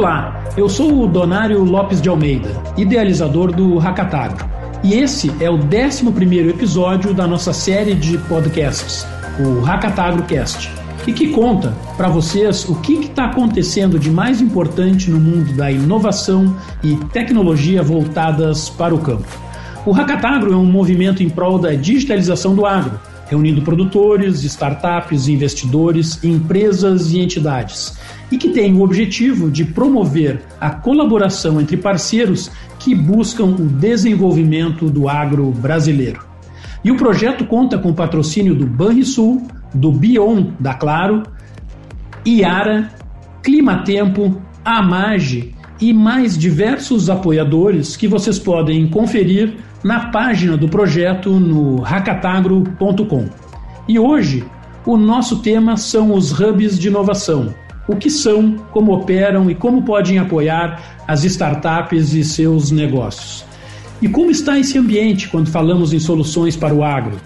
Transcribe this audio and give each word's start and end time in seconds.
Olá, 0.00 0.42
eu 0.56 0.66
sou 0.66 1.02
o 1.02 1.06
Donário 1.06 1.62
Lopes 1.62 2.00
de 2.00 2.08
Almeida, 2.08 2.48
idealizador 2.74 3.52
do 3.52 3.76
Hackatagro. 3.76 4.48
E 4.82 4.94
esse 4.94 5.30
é 5.40 5.50
o 5.50 5.56
11 5.56 6.08
episódio 6.48 7.12
da 7.12 7.26
nossa 7.26 7.52
série 7.52 7.92
de 7.92 8.16
podcasts, 8.16 9.06
o 9.38 9.60
Hackatagro 9.60 10.22
Cast, 10.22 10.70
e 11.06 11.12
que 11.12 11.28
conta 11.28 11.74
para 11.98 12.08
vocês 12.08 12.66
o 12.66 12.76
que 12.76 12.94
está 12.94 13.26
acontecendo 13.26 13.98
de 13.98 14.10
mais 14.10 14.40
importante 14.40 15.10
no 15.10 15.20
mundo 15.20 15.52
da 15.52 15.70
inovação 15.70 16.56
e 16.82 16.96
tecnologia 17.12 17.82
voltadas 17.82 18.70
para 18.70 18.94
o 18.94 19.00
campo. 19.00 19.28
O 19.84 19.92
Hackatagro 19.92 20.50
é 20.50 20.56
um 20.56 20.64
movimento 20.64 21.22
em 21.22 21.28
prol 21.28 21.58
da 21.58 21.74
digitalização 21.74 22.54
do 22.54 22.64
agro, 22.64 22.98
reunindo 23.30 23.62
produtores, 23.62 24.42
startups, 24.42 25.28
investidores, 25.28 26.22
empresas 26.24 27.12
e 27.12 27.20
entidades, 27.20 27.96
e 28.30 28.36
que 28.36 28.48
tem 28.48 28.74
o 28.74 28.82
objetivo 28.82 29.48
de 29.48 29.64
promover 29.64 30.42
a 30.60 30.70
colaboração 30.70 31.60
entre 31.60 31.76
parceiros 31.76 32.50
que 32.80 32.92
buscam 32.92 33.44
o 33.44 33.66
desenvolvimento 33.66 34.90
do 34.90 35.08
agro 35.08 35.52
brasileiro. 35.52 36.26
E 36.82 36.90
o 36.90 36.96
projeto 36.96 37.46
conta 37.46 37.78
com 37.78 37.90
o 37.90 37.94
patrocínio 37.94 38.54
do 38.54 38.66
Banrisul, 38.66 39.46
do 39.72 39.92
Bion 39.92 40.48
da 40.58 40.74
Claro, 40.74 41.22
Iara, 42.26 42.90
Climatempo, 43.42 44.42
Amage 44.64 45.54
e 45.80 45.92
mais 45.92 46.36
diversos 46.36 47.08
apoiadores 47.08 47.96
que 47.96 48.08
vocês 48.08 48.38
podem 48.38 48.88
conferir 48.88 49.54
na 49.82 50.10
página 50.10 50.56
do 50.56 50.68
projeto 50.68 51.30
no 51.30 51.80
hackatagro.com. 51.80 53.28
E 53.88 53.98
hoje 53.98 54.44
o 54.86 54.96
nosso 54.96 55.40
tema 55.40 55.76
são 55.76 56.12
os 56.12 56.32
hubs 56.38 56.78
de 56.78 56.88
inovação. 56.88 57.54
O 57.88 57.96
que 57.96 58.10
são, 58.10 58.56
como 58.70 58.92
operam 58.92 59.50
e 59.50 59.54
como 59.54 59.82
podem 59.82 60.18
apoiar 60.18 61.00
as 61.08 61.24
startups 61.24 62.14
e 62.14 62.22
seus 62.22 62.70
negócios. 62.70 63.44
E 64.00 64.08
como 64.08 64.30
está 64.30 64.58
esse 64.58 64.78
ambiente 64.78 65.28
quando 65.28 65.50
falamos 65.50 65.92
em 65.92 65.98
soluções 65.98 66.56
para 66.56 66.74
o 66.74 66.84
agro? 66.84 67.18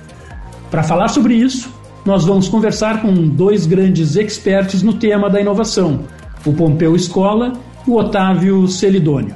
Para 0.71 0.83
falar 0.83 1.09
sobre 1.09 1.35
isso, 1.35 1.73
nós 2.05 2.25
vamos 2.25 2.49
conversar 2.49 3.01
com 3.01 3.13
dois 3.29 3.67
grandes 3.67 4.17
experts 4.17 4.83
no 4.83 4.95
tema 4.95 5.31
da 5.31 5.41
inovação, 5.41 6.01
o 6.45 6.53
Pompeu 6.53 6.97
Escola 6.97 7.53
e 7.87 7.91
o 7.91 7.95
Otávio 7.95 8.67
Celidônio. 8.67 9.35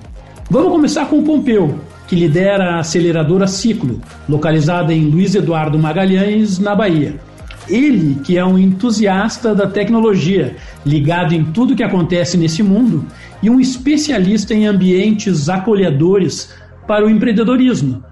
Vamos 0.51 0.73
começar 0.73 1.07
com 1.07 1.21
o 1.21 1.23
Pompeu, 1.23 1.79
que 2.09 2.17
lidera 2.17 2.77
a 2.77 2.79
aceleradora 2.81 3.47
Ciclo, 3.47 4.01
localizada 4.27 4.95
em 4.95 5.05
Luiz 5.05 5.35
Eduardo 5.35 5.79
Magalhães, 5.79 6.59
na 6.59 6.75
Bahia. 6.75 7.21
Ele, 7.69 8.19
que 8.25 8.39
é 8.39 8.45
um 8.45 8.59
entusiasta 8.59 9.55
da 9.55 9.67
tecnologia, 9.67 10.57
ligado 10.87 11.35
em 11.35 11.45
tudo 11.45 11.77
que 11.77 11.83
acontece 11.83 12.39
nesse 12.39 12.63
mundo 12.63 13.05
e 13.43 13.51
um 13.51 13.61
especialista 13.61 14.55
em 14.55 14.67
ambientes 14.67 15.51
acolhedores 15.51 16.55
para 16.87 17.05
o 17.05 17.11
empreendedorismo, 17.11 18.03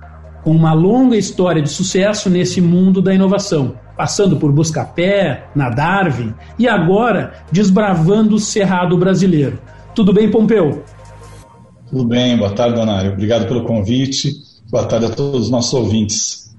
com 0.44 0.50
uma 0.50 0.74
longa 0.74 1.16
história 1.16 1.62
de 1.62 1.70
sucesso 1.70 2.28
nesse 2.28 2.60
mundo 2.60 3.00
da 3.00 3.14
inovação, 3.14 3.76
passando 3.96 4.36
por 4.36 4.52
Buscapé, 4.52 5.46
na 5.54 5.70
Darwin 5.70 6.34
e 6.58 6.68
agora 6.68 7.32
desbravando 7.50 8.34
o 8.34 8.38
Cerrado 8.38 8.98
brasileiro. 8.98 9.58
Tudo 9.94 10.12
bem, 10.12 10.30
Pompeu? 10.30 10.84
Tudo 11.96 12.08
bem, 12.10 12.36
boa 12.36 12.50
tarde, 12.50 12.74
Donário. 12.74 13.14
Obrigado 13.14 13.48
pelo 13.48 13.64
convite. 13.64 14.34
Boa 14.70 14.84
tarde 14.84 15.06
a 15.06 15.08
todos 15.08 15.44
os 15.44 15.50
nossos 15.50 15.72
ouvintes. 15.72 16.54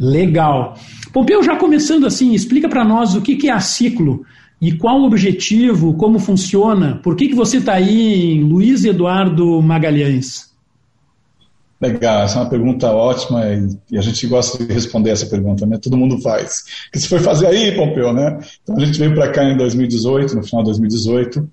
Legal. 0.00 0.74
Pompeu, 1.12 1.44
já 1.44 1.54
começando 1.56 2.08
assim, 2.08 2.34
explica 2.34 2.68
para 2.68 2.84
nós 2.84 3.14
o 3.14 3.22
que 3.22 3.48
é 3.48 3.52
a 3.52 3.60
Ciclo 3.60 4.24
e 4.60 4.72
qual 4.72 5.00
o 5.00 5.04
objetivo, 5.04 5.94
como 5.94 6.18
funciona, 6.18 6.98
por 7.04 7.14
que, 7.14 7.28
que 7.28 7.36
você 7.36 7.58
está 7.58 7.74
aí 7.74 8.32
em 8.32 8.42
Luiz 8.42 8.84
Eduardo 8.84 9.62
Magalhães? 9.62 10.50
Legal, 11.80 12.24
essa 12.24 12.40
é 12.40 12.42
uma 12.42 12.50
pergunta 12.50 12.90
ótima 12.90 13.42
e 13.92 13.96
a 13.96 14.00
gente 14.02 14.26
gosta 14.26 14.58
de 14.58 14.72
responder 14.72 15.10
essa 15.10 15.26
pergunta, 15.26 15.64
né? 15.66 15.78
Todo 15.80 15.96
mundo 15.96 16.20
faz. 16.20 16.64
O 16.88 16.90
que 16.90 16.98
você 16.98 17.06
foi 17.06 17.20
fazer 17.20 17.46
aí, 17.46 17.76
Pompeu, 17.76 18.12
né? 18.12 18.40
Então 18.60 18.76
a 18.76 18.84
gente 18.84 18.98
veio 18.98 19.14
para 19.14 19.30
cá 19.30 19.44
em 19.44 19.56
2018, 19.56 20.34
no 20.34 20.42
final 20.42 20.64
de 20.64 20.70
2018, 20.70 21.48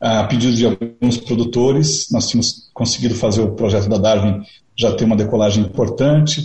a 0.00 0.24
pedido 0.24 0.54
de 0.54 0.66
alguns 0.66 1.16
produtores. 1.18 2.08
Nós 2.10 2.28
tínhamos 2.28 2.68
conseguido 2.72 3.14
fazer 3.14 3.42
o 3.42 3.52
projeto 3.52 3.88
da 3.88 3.98
Darwin 3.98 4.42
já 4.76 4.92
ter 4.92 5.04
uma 5.04 5.16
decolagem 5.16 5.64
importante 5.64 6.42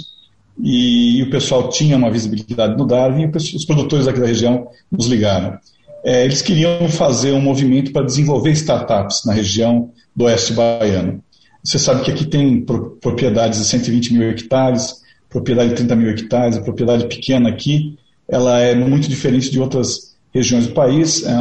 e, 0.60 1.24
o 1.24 1.30
pessoal 1.30 1.70
tinha 1.70 1.98
uma 1.98 2.12
visibilidade 2.12 2.78
no 2.78 2.86
Darwin 2.86 3.24
e 3.24 3.38
os 3.38 3.66
produtores 3.66 4.08
aqui 4.08 4.20
da 4.20 4.28
região 4.28 4.68
nos 4.92 5.08
ligaram. 5.08 5.58
É, 6.04 6.24
eles 6.24 6.42
queriam 6.42 6.90
fazer 6.90 7.32
um 7.32 7.42
movimento 7.42 7.92
para 7.92 8.06
desenvolver 8.06 8.52
startups 8.52 9.24
na 9.26 9.34
região 9.34 9.92
do 10.16 10.26
oeste 10.26 10.54
baiano. 10.54 11.24
Você 11.64 11.78
sabe 11.78 12.04
que 12.04 12.12
aqui 12.12 12.26
tem 12.26 12.66
propriedades 13.02 13.60
de 13.60 13.66
120 13.66 14.14
mil 14.14 14.30
hectares, 14.30 15.02
propriedade 15.30 15.70
de 15.70 15.76
30 15.76 15.96
mil 15.96 16.10
hectares, 16.10 16.58
a 16.58 16.62
propriedade 16.62 17.08
pequena 17.08 17.50
aqui, 17.50 17.98
ela 18.28 18.60
é 18.60 18.74
muito 18.74 19.08
diferente 19.08 19.52
de 19.52 19.60
outras 19.60 20.16
regiões 20.34 20.68
do 20.68 20.74
país, 20.74 21.24
é, 21.24 21.34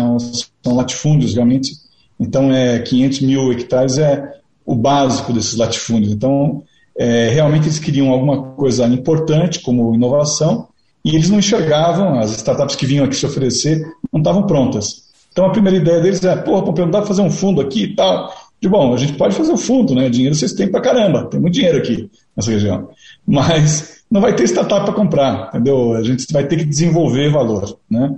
são 0.62 0.76
latifúndios 0.76 1.34
realmente 1.34 1.72
então, 2.20 2.52
é 2.52 2.78
500 2.80 3.20
mil 3.20 3.50
hectares 3.50 3.96
é 3.96 4.34
o 4.66 4.74
básico 4.74 5.32
desses 5.32 5.56
latifúndios. 5.56 6.12
Então, 6.12 6.62
é, 6.96 7.30
realmente 7.30 7.64
eles 7.64 7.78
queriam 7.78 8.10
alguma 8.10 8.42
coisa 8.52 8.86
importante, 8.86 9.60
como 9.60 9.94
inovação, 9.94 10.68
e 11.02 11.14
eles 11.14 11.30
não 11.30 11.38
enxergavam, 11.38 12.18
as 12.18 12.32
startups 12.32 12.76
que 12.76 12.84
vinham 12.84 13.06
aqui 13.06 13.16
se 13.16 13.24
oferecer 13.24 13.82
não 14.12 14.20
estavam 14.20 14.46
prontas. 14.46 15.08
Então, 15.32 15.46
a 15.46 15.50
primeira 15.50 15.78
ideia 15.78 16.00
deles 16.00 16.22
é, 16.22 16.36
porra, 16.36 16.62
Pompeu, 16.62 16.84
não 16.84 16.92
dá 16.92 16.98
para 16.98 17.08
fazer 17.08 17.22
um 17.22 17.30
fundo 17.30 17.60
aqui 17.60 17.84
e 17.84 17.94
tal. 17.94 18.30
De 18.60 18.68
bom, 18.68 18.92
a 18.92 18.96
gente 18.98 19.14
pode 19.14 19.34
fazer 19.34 19.52
um 19.52 19.56
fundo, 19.56 19.94
né? 19.94 20.10
Dinheiro 20.10 20.34
vocês 20.34 20.52
têm 20.52 20.70
para 20.70 20.82
caramba, 20.82 21.24
tem 21.24 21.40
muito 21.40 21.54
dinheiro 21.54 21.78
aqui 21.78 22.10
nessa 22.36 22.50
região. 22.50 22.90
Mas 23.26 24.02
não 24.10 24.20
vai 24.20 24.34
ter 24.34 24.44
startup 24.44 24.84
para 24.84 24.92
comprar, 24.92 25.48
entendeu? 25.48 25.94
A 25.94 26.02
gente 26.02 26.30
vai 26.30 26.46
ter 26.46 26.56
que 26.56 26.64
desenvolver 26.66 27.30
valor, 27.30 27.78
né? 27.88 28.14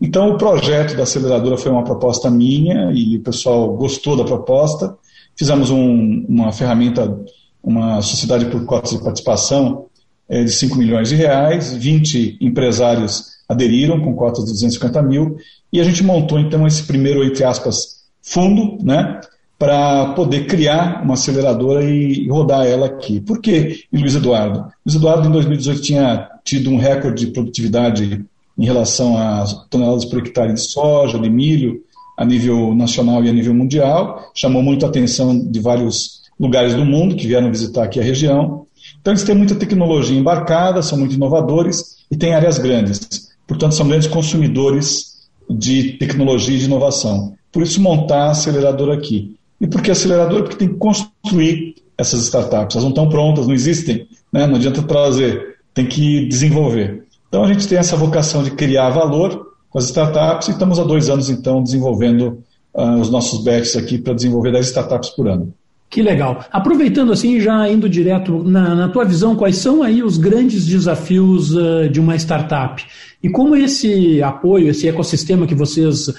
Então, 0.00 0.30
o 0.30 0.38
projeto 0.38 0.96
da 0.96 1.04
aceleradora 1.04 1.56
foi 1.56 1.70
uma 1.70 1.84
proposta 1.84 2.30
minha 2.30 2.92
e 2.92 3.16
o 3.16 3.22
pessoal 3.22 3.74
gostou 3.76 4.16
da 4.16 4.24
proposta. 4.24 4.96
Fizemos 5.36 5.70
um, 5.70 6.24
uma 6.28 6.52
ferramenta, 6.52 7.18
uma 7.62 8.02
sociedade 8.02 8.46
por 8.46 8.64
cotas 8.64 8.90
de 8.90 9.02
participação 9.02 9.86
é, 10.28 10.44
de 10.44 10.50
5 10.50 10.76
milhões 10.76 11.08
de 11.08 11.16
reais, 11.16 11.74
20 11.74 12.38
empresários 12.40 13.34
aderiram 13.48 14.00
com 14.00 14.14
cotas 14.14 14.44
de 14.44 14.52
250 14.52 15.02
mil 15.02 15.36
e 15.72 15.80
a 15.80 15.84
gente 15.84 16.02
montou 16.02 16.38
então 16.38 16.66
esse 16.66 16.84
primeiro, 16.84 17.22
entre 17.22 17.44
aspas, 17.44 18.04
fundo, 18.22 18.78
né, 18.82 19.20
para 19.58 20.14
poder 20.14 20.46
criar 20.46 21.02
uma 21.02 21.14
aceleradora 21.14 21.84
e 21.84 22.26
rodar 22.28 22.66
ela 22.66 22.86
aqui. 22.86 23.20
Por 23.20 23.40
que 23.40 23.84
Luiz 23.92 24.14
Eduardo? 24.14 24.66
Luiz 24.84 24.96
Eduardo, 24.96 25.28
em 25.28 25.32
2018, 25.32 25.82
tinha 25.82 26.28
tido 26.42 26.70
um 26.70 26.78
recorde 26.78 27.26
de 27.26 27.32
produtividade 27.32 28.24
em 28.56 28.64
relação 28.64 29.16
às 29.16 29.52
toneladas 29.68 30.04
por 30.04 30.18
hectare 30.18 30.52
de 30.52 30.60
soja, 30.60 31.18
de 31.18 31.28
milho, 31.28 31.82
a 32.16 32.24
nível 32.24 32.74
nacional 32.74 33.24
e 33.24 33.28
a 33.28 33.32
nível 33.32 33.54
mundial. 33.54 34.30
Chamou 34.34 34.62
muito 34.62 34.86
a 34.86 34.88
atenção 34.88 35.38
de 35.38 35.60
vários 35.60 36.22
lugares 36.38 36.74
do 36.74 36.84
mundo 36.84 37.16
que 37.16 37.26
vieram 37.26 37.50
visitar 37.50 37.84
aqui 37.84 38.00
a 38.00 38.02
região. 38.02 38.66
Então, 39.00 39.12
eles 39.12 39.24
têm 39.24 39.34
muita 39.34 39.54
tecnologia 39.54 40.18
embarcada, 40.18 40.82
são 40.82 40.98
muito 40.98 41.14
inovadores 41.14 41.96
e 42.10 42.16
têm 42.16 42.34
áreas 42.34 42.58
grandes. 42.58 43.28
Portanto, 43.46 43.74
são 43.74 43.88
grandes 43.88 44.08
consumidores 44.08 45.14
de 45.48 45.94
tecnologia 45.98 46.54
e 46.54 46.58
de 46.58 46.64
inovação. 46.64 47.34
Por 47.52 47.62
isso, 47.62 47.80
montar 47.80 48.28
a 48.28 48.30
aceleradora 48.30 48.94
aqui. 48.94 49.36
E 49.60 49.66
por 49.66 49.82
que 49.82 49.90
aceleradora? 49.90 50.42
Porque 50.42 50.56
tem 50.56 50.68
que 50.68 50.76
construir 50.76 51.76
essas 51.96 52.22
startups. 52.22 52.74
Elas 52.74 52.84
não 52.84 52.90
estão 52.90 53.08
prontas, 53.08 53.46
não 53.46 53.54
existem. 53.54 54.06
Né? 54.32 54.46
Não 54.46 54.56
adianta 54.56 54.82
trazer, 54.82 55.56
tem 55.72 55.86
que 55.86 56.26
desenvolver. 56.26 57.04
Então 57.34 57.42
a 57.42 57.48
gente 57.48 57.66
tem 57.66 57.76
essa 57.76 57.96
vocação 57.96 58.44
de 58.44 58.52
criar 58.52 58.90
valor 58.90 59.56
com 59.68 59.76
as 59.76 59.86
startups 59.86 60.46
e 60.46 60.50
estamos 60.52 60.78
há 60.78 60.84
dois 60.84 61.10
anos 61.10 61.28
então 61.28 61.60
desenvolvendo 61.60 62.44
uh, 62.72 63.00
os 63.00 63.10
nossos 63.10 63.42
bets 63.42 63.74
aqui 63.74 63.98
para 63.98 64.14
desenvolver 64.14 64.52
10 64.52 64.66
startups 64.66 65.10
por 65.10 65.26
ano. 65.26 65.52
Que 65.90 66.00
legal. 66.00 66.44
Aproveitando 66.52 67.10
assim, 67.10 67.40
já 67.40 67.68
indo 67.68 67.88
direto 67.88 68.44
na, 68.44 68.76
na 68.76 68.88
tua 68.88 69.04
visão, 69.04 69.34
quais 69.34 69.56
são 69.56 69.82
aí 69.82 70.00
os 70.00 70.16
grandes 70.16 70.64
desafios 70.64 71.52
uh, 71.52 71.88
de 71.90 71.98
uma 71.98 72.14
startup? 72.14 72.80
E 73.20 73.28
como 73.28 73.56
esse 73.56 74.22
apoio, 74.22 74.68
esse 74.68 74.86
ecossistema 74.86 75.44
que 75.44 75.56
vocês 75.56 76.06
uh, 76.06 76.14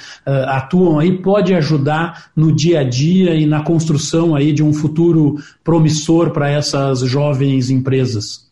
atuam 0.48 1.00
aí 1.00 1.18
pode 1.20 1.54
ajudar 1.54 2.26
no 2.36 2.54
dia 2.54 2.82
a 2.82 2.84
dia 2.84 3.34
e 3.36 3.46
na 3.46 3.64
construção 3.64 4.36
aí 4.36 4.52
de 4.52 4.62
um 4.62 4.74
futuro 4.74 5.36
promissor 5.64 6.32
para 6.32 6.50
essas 6.50 7.00
jovens 7.00 7.70
empresas? 7.70 8.45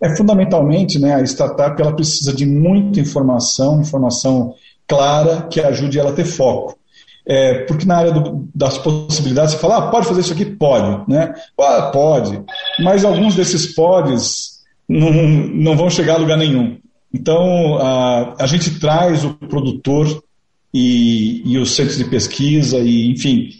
É 0.00 0.14
fundamentalmente, 0.16 0.98
né, 0.98 1.14
a 1.14 1.22
startup 1.22 1.80
ela 1.80 1.92
precisa 1.92 2.32
de 2.32 2.46
muita 2.46 3.00
informação, 3.00 3.80
informação 3.80 4.54
clara 4.86 5.42
que 5.50 5.60
ajude 5.60 5.98
ela 5.98 6.10
a 6.10 6.14
ter 6.14 6.24
foco. 6.24 6.78
É, 7.26 7.64
porque 7.64 7.84
na 7.84 7.96
área 7.98 8.12
do, 8.12 8.48
das 8.54 8.78
possibilidades 8.78 9.52
você 9.52 9.60
fala, 9.60 9.76
ah, 9.76 9.90
pode 9.90 10.06
fazer 10.06 10.22
isso 10.22 10.32
aqui? 10.32 10.46
Pode, 10.46 11.10
né? 11.10 11.34
Ah, 11.60 11.90
pode, 11.92 12.40
mas 12.80 13.04
alguns 13.04 13.34
desses 13.34 13.74
podes 13.74 14.60
não, 14.88 15.10
não 15.12 15.76
vão 15.76 15.90
chegar 15.90 16.14
a 16.14 16.18
lugar 16.18 16.38
nenhum. 16.38 16.78
Então, 17.12 17.76
a, 17.76 18.34
a 18.38 18.46
gente 18.46 18.78
traz 18.78 19.24
o 19.24 19.34
produtor 19.34 20.22
e, 20.72 21.42
e 21.44 21.58
os 21.58 21.74
centros 21.74 21.98
de 21.98 22.04
pesquisa, 22.04 22.78
e 22.78 23.10
enfim, 23.10 23.50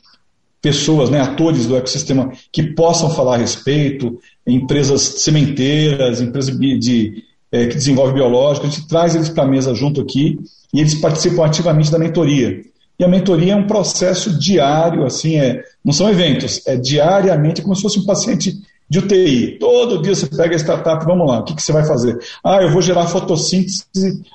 pessoas, 0.60 1.10
né, 1.10 1.20
atores 1.20 1.66
do 1.66 1.76
ecossistema 1.76 2.32
que 2.52 2.74
possam 2.74 3.10
falar 3.10 3.34
a 3.36 3.38
respeito, 3.38 4.18
empresas 4.46 5.02
sementeiras, 5.02 6.20
empresas 6.20 6.58
de, 6.58 7.22
é, 7.52 7.66
que 7.66 7.74
desenvolvem 7.74 8.14
biológico, 8.14 8.66
a 8.66 8.70
gente 8.70 8.86
traz 8.88 9.14
eles 9.14 9.28
para 9.28 9.44
a 9.44 9.48
mesa 9.48 9.74
junto 9.74 10.00
aqui 10.00 10.38
e 10.72 10.80
eles 10.80 10.94
participam 10.94 11.44
ativamente 11.44 11.90
da 11.90 11.98
mentoria. 11.98 12.60
E 12.98 13.04
a 13.04 13.08
mentoria 13.08 13.52
é 13.52 13.56
um 13.56 13.66
processo 13.66 14.36
diário, 14.38 15.04
assim, 15.04 15.36
é, 15.36 15.62
não 15.84 15.92
são 15.92 16.10
eventos, 16.10 16.66
é 16.66 16.76
diariamente, 16.76 17.60
é 17.60 17.64
como 17.64 17.76
se 17.76 17.82
fosse 17.82 18.00
um 18.00 18.04
paciente 18.04 18.58
de 18.90 18.98
UTI. 18.98 19.58
Todo 19.60 20.02
dia 20.02 20.14
você 20.14 20.26
pega 20.26 20.56
a 20.56 20.58
startup, 20.58 21.04
vamos 21.04 21.28
lá, 21.28 21.40
o 21.40 21.44
que, 21.44 21.54
que 21.54 21.62
você 21.62 21.72
vai 21.72 21.86
fazer? 21.86 22.18
Ah, 22.42 22.60
eu 22.60 22.70
vou 22.70 22.82
gerar 22.82 23.06
fotossíntese, 23.06 23.84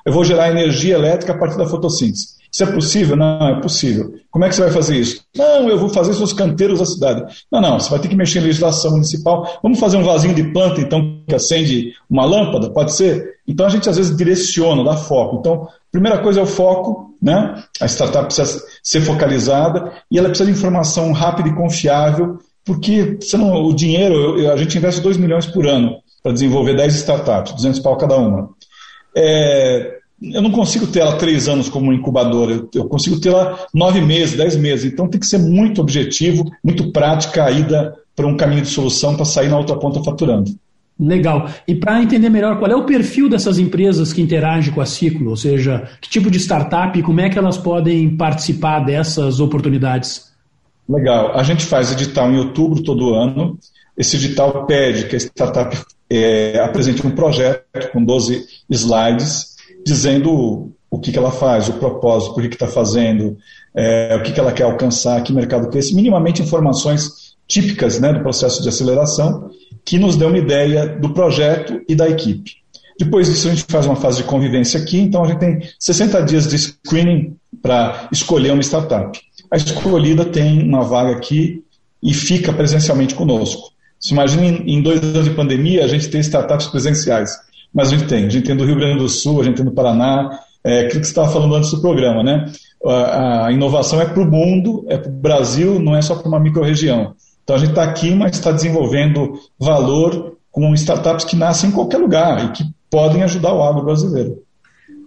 eu 0.06 0.14
vou 0.14 0.24
gerar 0.24 0.50
energia 0.50 0.96
elétrica 0.96 1.34
a 1.34 1.38
partir 1.38 1.58
da 1.58 1.68
fotossíntese. 1.68 2.36
Isso 2.54 2.64
é 2.64 2.68
possível? 2.68 3.16
Não, 3.16 3.48
é 3.48 3.60
possível. 3.60 4.14
Como 4.30 4.46
é 4.46 4.50
que 4.50 4.54
você 4.54 4.62
vai 4.62 4.72
fazer 4.72 4.96
isso? 4.96 5.24
Não, 5.36 5.68
eu 5.68 5.80
vou 5.80 5.90
fazer 5.90 6.12
isso 6.12 6.22
nos 6.22 6.34
canteiros 6.34 6.78
da 6.78 6.86
cidade. 6.86 7.24
Não, 7.52 7.60
não, 7.60 7.80
você 7.80 7.90
vai 7.90 7.98
ter 7.98 8.08
que 8.08 8.16
mexer 8.16 8.40
em 8.40 8.44
legislação 8.44 8.92
municipal. 8.92 9.60
Vamos 9.64 9.80
fazer 9.80 9.98
um 9.98 10.04
vasinho 10.04 10.36
de 10.36 10.44
planta, 10.54 10.80
então, 10.80 11.20
que 11.28 11.34
acende 11.34 11.94
uma 12.08 12.24
lâmpada? 12.24 12.70
Pode 12.70 12.94
ser? 12.94 13.38
Então, 13.48 13.66
a 13.66 13.70
gente 13.70 13.90
às 13.90 13.98
vezes 13.98 14.16
direciona, 14.16 14.84
dá 14.84 14.96
foco. 14.96 15.38
Então, 15.38 15.68
primeira 15.92 16.20
coisa 16.20 16.42
é 16.42 16.44
o 16.44 16.48
foco, 16.48 17.16
né? 17.20 17.64
A 17.82 17.88
startup 17.88 18.26
precisa 18.26 18.64
ser 18.84 19.02
focalizada 19.02 19.92
e 20.12 20.20
ela 20.20 20.30
precisa 20.30 20.52
de 20.52 20.56
informação 20.56 21.12
rápida 21.12 21.50
e 21.50 21.56
confiável, 21.56 22.38
porque 22.64 23.18
não, 23.34 23.64
o 23.66 23.74
dinheiro, 23.74 24.40
eu, 24.40 24.54
a 24.54 24.58
gente 24.58 24.78
investe 24.78 25.02
2 25.02 25.18
milhões 25.18 25.48
por 25.48 25.66
ano 25.66 25.98
para 26.22 26.32
desenvolver 26.32 26.76
10 26.76 26.96
startups, 26.98 27.54
200 27.54 27.80
pau 27.80 27.98
cada 27.98 28.16
uma. 28.16 28.50
É, 29.16 30.03
eu 30.32 30.42
não 30.42 30.52
consigo 30.52 30.88
ter 30.88 31.00
ela 31.00 31.18
três 31.18 31.50
anos 31.50 31.68
como 31.68 31.92
incubadora, 31.92 32.66
eu 32.74 32.86
consigo 32.86 33.20
ter 33.20 33.30
ela 33.30 33.60
nove 33.74 34.00
meses, 34.00 34.38
dez 34.38 34.56
meses. 34.56 34.92
Então 34.92 35.08
tem 35.08 35.20
que 35.20 35.26
ser 35.26 35.40
muito 35.40 35.82
objetivo, 35.82 36.50
muito 36.64 36.92
prática 36.92 37.44
a 37.44 37.52
ida 37.52 37.94
para 38.16 38.28
um 38.28 38.38
caminho 38.38 38.62
de 38.62 38.70
solução 38.70 39.16
para 39.16 39.26
sair 39.26 39.50
na 39.50 39.58
outra 39.58 39.76
ponta 39.76 40.02
faturando. 40.04 40.52
Legal. 41.00 41.50
E 41.68 41.76
para 41.76 42.02
entender 42.02 42.30
melhor 42.30 42.60
qual 42.60 42.72
é 42.72 42.76
o 42.76 42.86
perfil 42.86 43.28
dessas 43.28 43.58
empresas 43.58 44.14
que 44.14 44.22
interagem 44.22 44.72
com 44.72 44.80
a 44.80 44.86
Ciclo, 44.86 45.32
ou 45.32 45.36
seja, 45.36 45.90
que 46.00 46.08
tipo 46.08 46.30
de 46.30 46.40
startup 46.40 46.98
e 46.98 47.02
como 47.02 47.20
é 47.20 47.30
que 47.30 47.38
elas 47.38 47.58
podem 47.58 48.16
participar 48.16 48.80
dessas 48.80 49.40
oportunidades? 49.40 50.32
Legal. 50.88 51.36
A 51.36 51.44
gente 51.44 51.66
faz 51.66 51.92
edital 51.92 52.32
em 52.32 52.38
outubro 52.38 52.84
todo 52.84 53.16
ano. 53.16 53.58
Esse 53.98 54.18
edital 54.18 54.66
pede 54.66 55.06
que 55.06 55.16
a 55.16 55.20
startup 55.20 55.76
é, 56.10 56.60
apresente 56.60 57.06
um 57.06 57.12
projeto 57.12 57.92
com 57.92 58.04
12 58.04 58.46
slides 58.70 59.53
dizendo 59.86 60.72
o 60.90 61.00
que, 61.00 61.12
que 61.12 61.18
ela 61.18 61.32
faz, 61.32 61.70
o 61.70 61.74
propósito, 61.74 62.36
por 62.36 62.48
que 62.48 62.56
está 62.56 62.68
fazendo, 62.68 63.36
é, 63.76 64.16
o 64.16 64.22
que, 64.22 64.32
que 64.32 64.40
ela 64.40 64.52
quer 64.52 64.64
alcançar, 64.64 65.22
que 65.24 65.34
mercado 65.34 65.70
que 65.70 65.78
é 65.78 65.82
minimamente 65.94 66.42
informações 66.42 67.34
típicas 67.48 68.00
né, 68.00 68.14
do 68.14 68.22
processo 68.22 68.62
de 68.62 68.70
aceleração, 68.70 69.50
que 69.84 69.98
nos 69.98 70.16
dê 70.16 70.26
uma 70.26 70.38
ideia 70.38 70.88
do 70.88 71.14
projeto 71.14 71.82
e 71.90 71.96
da 71.96 72.08
equipe. 72.08 72.52
Depois 72.98 73.28
disso, 73.28 73.48
a 73.48 73.52
gente 73.52 73.66
faz 73.68 73.86
uma 73.86 73.96
fase 73.96 74.18
de 74.18 74.24
convivência 74.24 74.80
aqui, 74.80 75.00
então 75.00 75.24
a 75.24 75.28
gente 75.28 75.40
tem 75.40 75.62
60 75.80 76.22
dias 76.24 76.48
de 76.48 76.58
screening 76.58 77.36
para 77.62 78.08
escolher 78.12 78.52
uma 78.52 78.62
startup. 78.62 79.20
A 79.52 79.58
escolhida 79.58 80.26
tem 80.26 80.62
uma 80.62 80.84
vaga 80.84 81.12
aqui 81.12 81.64
e 82.02 82.14
fica 82.14 82.54
presencialmente 82.54 83.16
conosco. 83.16 83.72
Se 84.00 84.14
imagine 84.14 84.64
em 84.68 84.82
dois 84.82 85.02
anos 85.02 85.26
de 85.26 85.32
pandemia, 85.32 85.84
a 85.84 85.88
gente 85.88 86.10
tem 86.10 86.22
startups 86.22 86.68
presenciais 86.68 87.32
mas 87.74 87.88
a 87.88 87.98
gente 87.98 88.08
tem. 88.08 88.26
A 88.26 88.30
gente 88.30 88.46
tem 88.46 88.56
do 88.56 88.66
Rio 88.66 88.76
Grande 88.76 89.00
do 89.00 89.10
Sul, 89.10 89.42
a 89.42 89.44
gente 89.44 89.56
tem 89.58 89.66
do 89.66 89.72
Paraná, 89.72 90.40
é 90.64 90.82
aquilo 90.82 91.02
que 91.02 91.08
você 91.08 91.12
estava 91.12 91.32
falando 91.32 91.56
antes 91.56 91.72
do 91.72 91.82
programa, 91.82 92.24
né? 92.24 92.46
A, 92.86 93.48
a 93.48 93.52
inovação 93.52 94.00
é 94.02 94.06
para 94.06 94.22
o 94.22 94.30
mundo, 94.30 94.86
é 94.88 94.98
para 94.98 95.10
o 95.10 95.14
Brasil, 95.14 95.80
não 95.80 95.96
é 95.96 96.02
só 96.02 96.16
para 96.16 96.28
uma 96.28 96.40
microrregião. 96.40 97.16
Então 97.44 97.56
a 97.56 97.60
gente 97.60 97.70
está 97.70 97.84
aqui, 97.84 98.14
mas 98.14 98.34
está 98.34 98.52
desenvolvendo 98.52 99.34
valor 99.60 100.38
com 100.52 100.74
startups 100.74 101.26
que 101.26 101.36
nascem 101.36 101.70
em 101.70 101.74
qualquer 101.74 101.98
lugar 101.98 102.46
e 102.46 102.52
que 102.52 102.64
podem 102.90 103.24
ajudar 103.24 103.54
o 103.54 103.64
agro 103.64 103.84
brasileiro. 103.84 104.43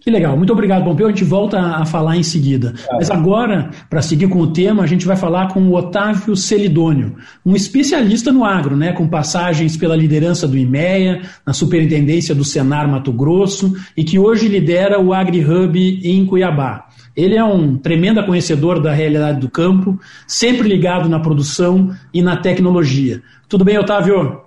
Que 0.06 0.12
legal, 0.12 0.36
muito 0.36 0.52
obrigado, 0.52 0.84
Pompeu. 0.84 1.08
A 1.08 1.10
gente 1.10 1.24
volta 1.24 1.58
a 1.58 1.84
falar 1.84 2.16
em 2.16 2.22
seguida. 2.22 2.74
Mas 2.92 3.10
agora, 3.10 3.70
para 3.90 4.00
seguir 4.00 4.28
com 4.28 4.38
o 4.38 4.52
tema, 4.52 4.84
a 4.84 4.86
gente 4.86 5.04
vai 5.04 5.16
falar 5.16 5.48
com 5.48 5.60
o 5.60 5.74
Otávio 5.74 6.36
Celidônio, 6.36 7.16
um 7.44 7.56
especialista 7.56 8.30
no 8.30 8.44
agro, 8.44 8.76
né, 8.76 8.92
com 8.92 9.08
passagens 9.08 9.76
pela 9.76 9.96
liderança 9.96 10.46
do 10.46 10.56
IMEA, 10.56 11.22
na 11.44 11.52
superintendência 11.52 12.36
do 12.36 12.44
Senar 12.44 12.88
Mato 12.88 13.12
Grosso 13.12 13.74
e 13.96 14.04
que 14.04 14.16
hoje 14.16 14.46
lidera 14.46 15.00
o 15.00 15.12
AgriHub 15.12 15.76
em 15.76 16.24
Cuiabá. 16.24 16.86
Ele 17.16 17.34
é 17.34 17.42
um 17.42 17.76
tremendo 17.76 18.24
conhecedor 18.24 18.80
da 18.80 18.92
realidade 18.92 19.40
do 19.40 19.50
campo, 19.50 19.98
sempre 20.24 20.68
ligado 20.68 21.08
na 21.08 21.18
produção 21.18 21.90
e 22.14 22.22
na 22.22 22.36
tecnologia. 22.36 23.24
Tudo 23.48 23.64
bem, 23.64 23.76
Otávio? 23.76 24.40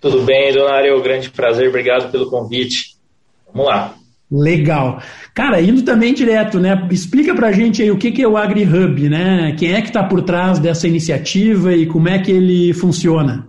Tudo 0.00 0.22
bem, 0.22 0.52
Donário. 0.52 1.00
Grande 1.00 1.30
prazer, 1.30 1.68
obrigado 1.68 2.10
pelo 2.10 2.28
convite. 2.28 2.96
Vamos 3.54 3.68
lá. 3.68 3.94
Legal. 4.30 5.00
Cara, 5.32 5.60
indo 5.60 5.82
também 5.82 6.12
direto, 6.12 6.58
né? 6.58 6.86
Explica 6.90 7.34
pra 7.34 7.52
gente 7.52 7.80
aí 7.80 7.90
o 7.90 7.98
que, 7.98 8.10
que 8.10 8.22
é 8.22 8.28
o 8.28 8.36
AgriHub, 8.36 9.08
né? 9.08 9.54
Quem 9.56 9.74
é 9.74 9.80
que 9.80 9.88
está 9.88 10.02
por 10.02 10.20
trás 10.22 10.58
dessa 10.58 10.88
iniciativa 10.88 11.72
e 11.72 11.86
como 11.86 12.08
é 12.08 12.18
que 12.18 12.32
ele 12.32 12.72
funciona? 12.72 13.46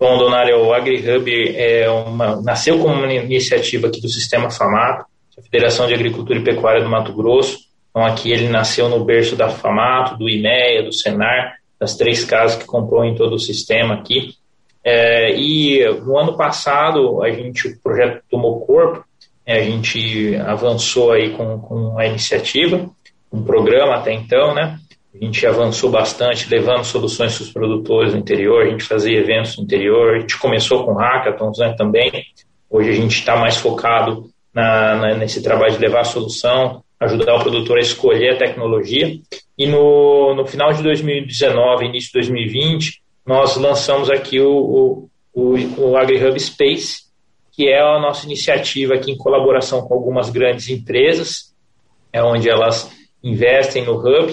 Bom, 0.00 0.16
Donário, 0.16 0.64
o 0.64 0.72
AgriHub 0.72 1.30
é 1.54 1.90
uma, 1.90 2.40
nasceu 2.40 2.78
como 2.78 2.94
uma 2.94 3.12
iniciativa 3.12 3.88
aqui 3.88 4.00
do 4.00 4.08
Sistema 4.08 4.50
FAMATO, 4.50 5.04
a 5.36 5.42
Federação 5.42 5.86
de 5.86 5.94
Agricultura 5.94 6.38
e 6.38 6.44
Pecuária 6.44 6.82
do 6.82 6.88
Mato 6.88 7.12
Grosso. 7.12 7.58
Então, 7.90 8.06
aqui 8.06 8.30
ele 8.30 8.48
nasceu 8.48 8.88
no 8.88 9.04
berço 9.04 9.36
da 9.36 9.50
FAMATO, 9.50 10.16
do 10.16 10.30
IMEA, 10.30 10.82
do 10.82 10.94
SENAR, 10.94 11.56
das 11.78 11.96
três 11.96 12.24
casas 12.24 12.56
que 12.56 12.64
compõem 12.64 13.16
todo 13.16 13.34
o 13.34 13.38
sistema 13.38 13.94
aqui. 13.94 14.34
É, 14.82 15.36
e 15.36 15.84
no 16.04 16.16
ano 16.16 16.36
passado, 16.36 17.22
a 17.22 17.30
gente, 17.30 17.68
o 17.68 17.80
projeto 17.82 18.22
tomou 18.30 18.64
corpo 18.64 19.04
a 19.48 19.62
gente 19.62 20.36
avançou 20.36 21.12
aí 21.12 21.30
com, 21.30 21.58
com 21.58 21.98
a 21.98 22.06
iniciativa, 22.06 22.90
um 23.32 23.42
programa 23.42 23.96
até 23.96 24.12
então, 24.12 24.54
né? 24.54 24.78
A 25.14 25.24
gente 25.24 25.46
avançou 25.46 25.90
bastante, 25.90 26.48
levando 26.50 26.84
soluções 26.84 27.34
para 27.34 27.44
os 27.44 27.50
produtores 27.50 28.12
no 28.12 28.20
interior, 28.20 28.62
a 28.62 28.70
gente 28.70 28.84
fazia 28.84 29.18
eventos 29.18 29.56
no 29.56 29.64
interior, 29.64 30.16
a 30.16 30.20
gente 30.20 30.38
começou 30.38 30.84
com 30.84 30.92
hackathons 30.92 31.58
né, 31.58 31.74
também. 31.76 32.12
Hoje 32.70 32.90
a 32.90 32.94
gente 32.94 33.18
está 33.18 33.36
mais 33.36 33.56
focado 33.56 34.28
na, 34.52 34.96
na, 34.96 35.14
nesse 35.14 35.42
trabalho 35.42 35.72
de 35.72 35.78
levar 35.78 36.00
a 36.00 36.04
solução, 36.04 36.84
ajudar 37.00 37.36
o 37.36 37.40
produtor 37.40 37.78
a 37.78 37.80
escolher 37.80 38.34
a 38.34 38.38
tecnologia. 38.38 39.18
E 39.56 39.66
no, 39.66 40.34
no 40.34 40.46
final 40.46 40.72
de 40.74 40.82
2019, 40.82 41.86
início 41.86 42.08
de 42.08 42.28
2020, 42.28 43.00
nós 43.26 43.56
lançamos 43.56 44.10
aqui 44.10 44.38
o, 44.40 44.52
o, 44.52 45.10
o, 45.32 45.90
o 45.90 45.96
AgriHub 45.96 46.38
Space, 46.38 47.07
que 47.58 47.68
é 47.68 47.80
a 47.80 47.98
nossa 47.98 48.24
iniciativa 48.24 48.94
aqui 48.94 49.10
em 49.10 49.16
colaboração 49.16 49.82
com 49.82 49.92
algumas 49.92 50.30
grandes 50.30 50.68
empresas, 50.68 51.52
é 52.12 52.22
onde 52.22 52.48
elas 52.48 52.88
investem 53.20 53.84
no 53.84 53.96
Hub, 53.96 54.32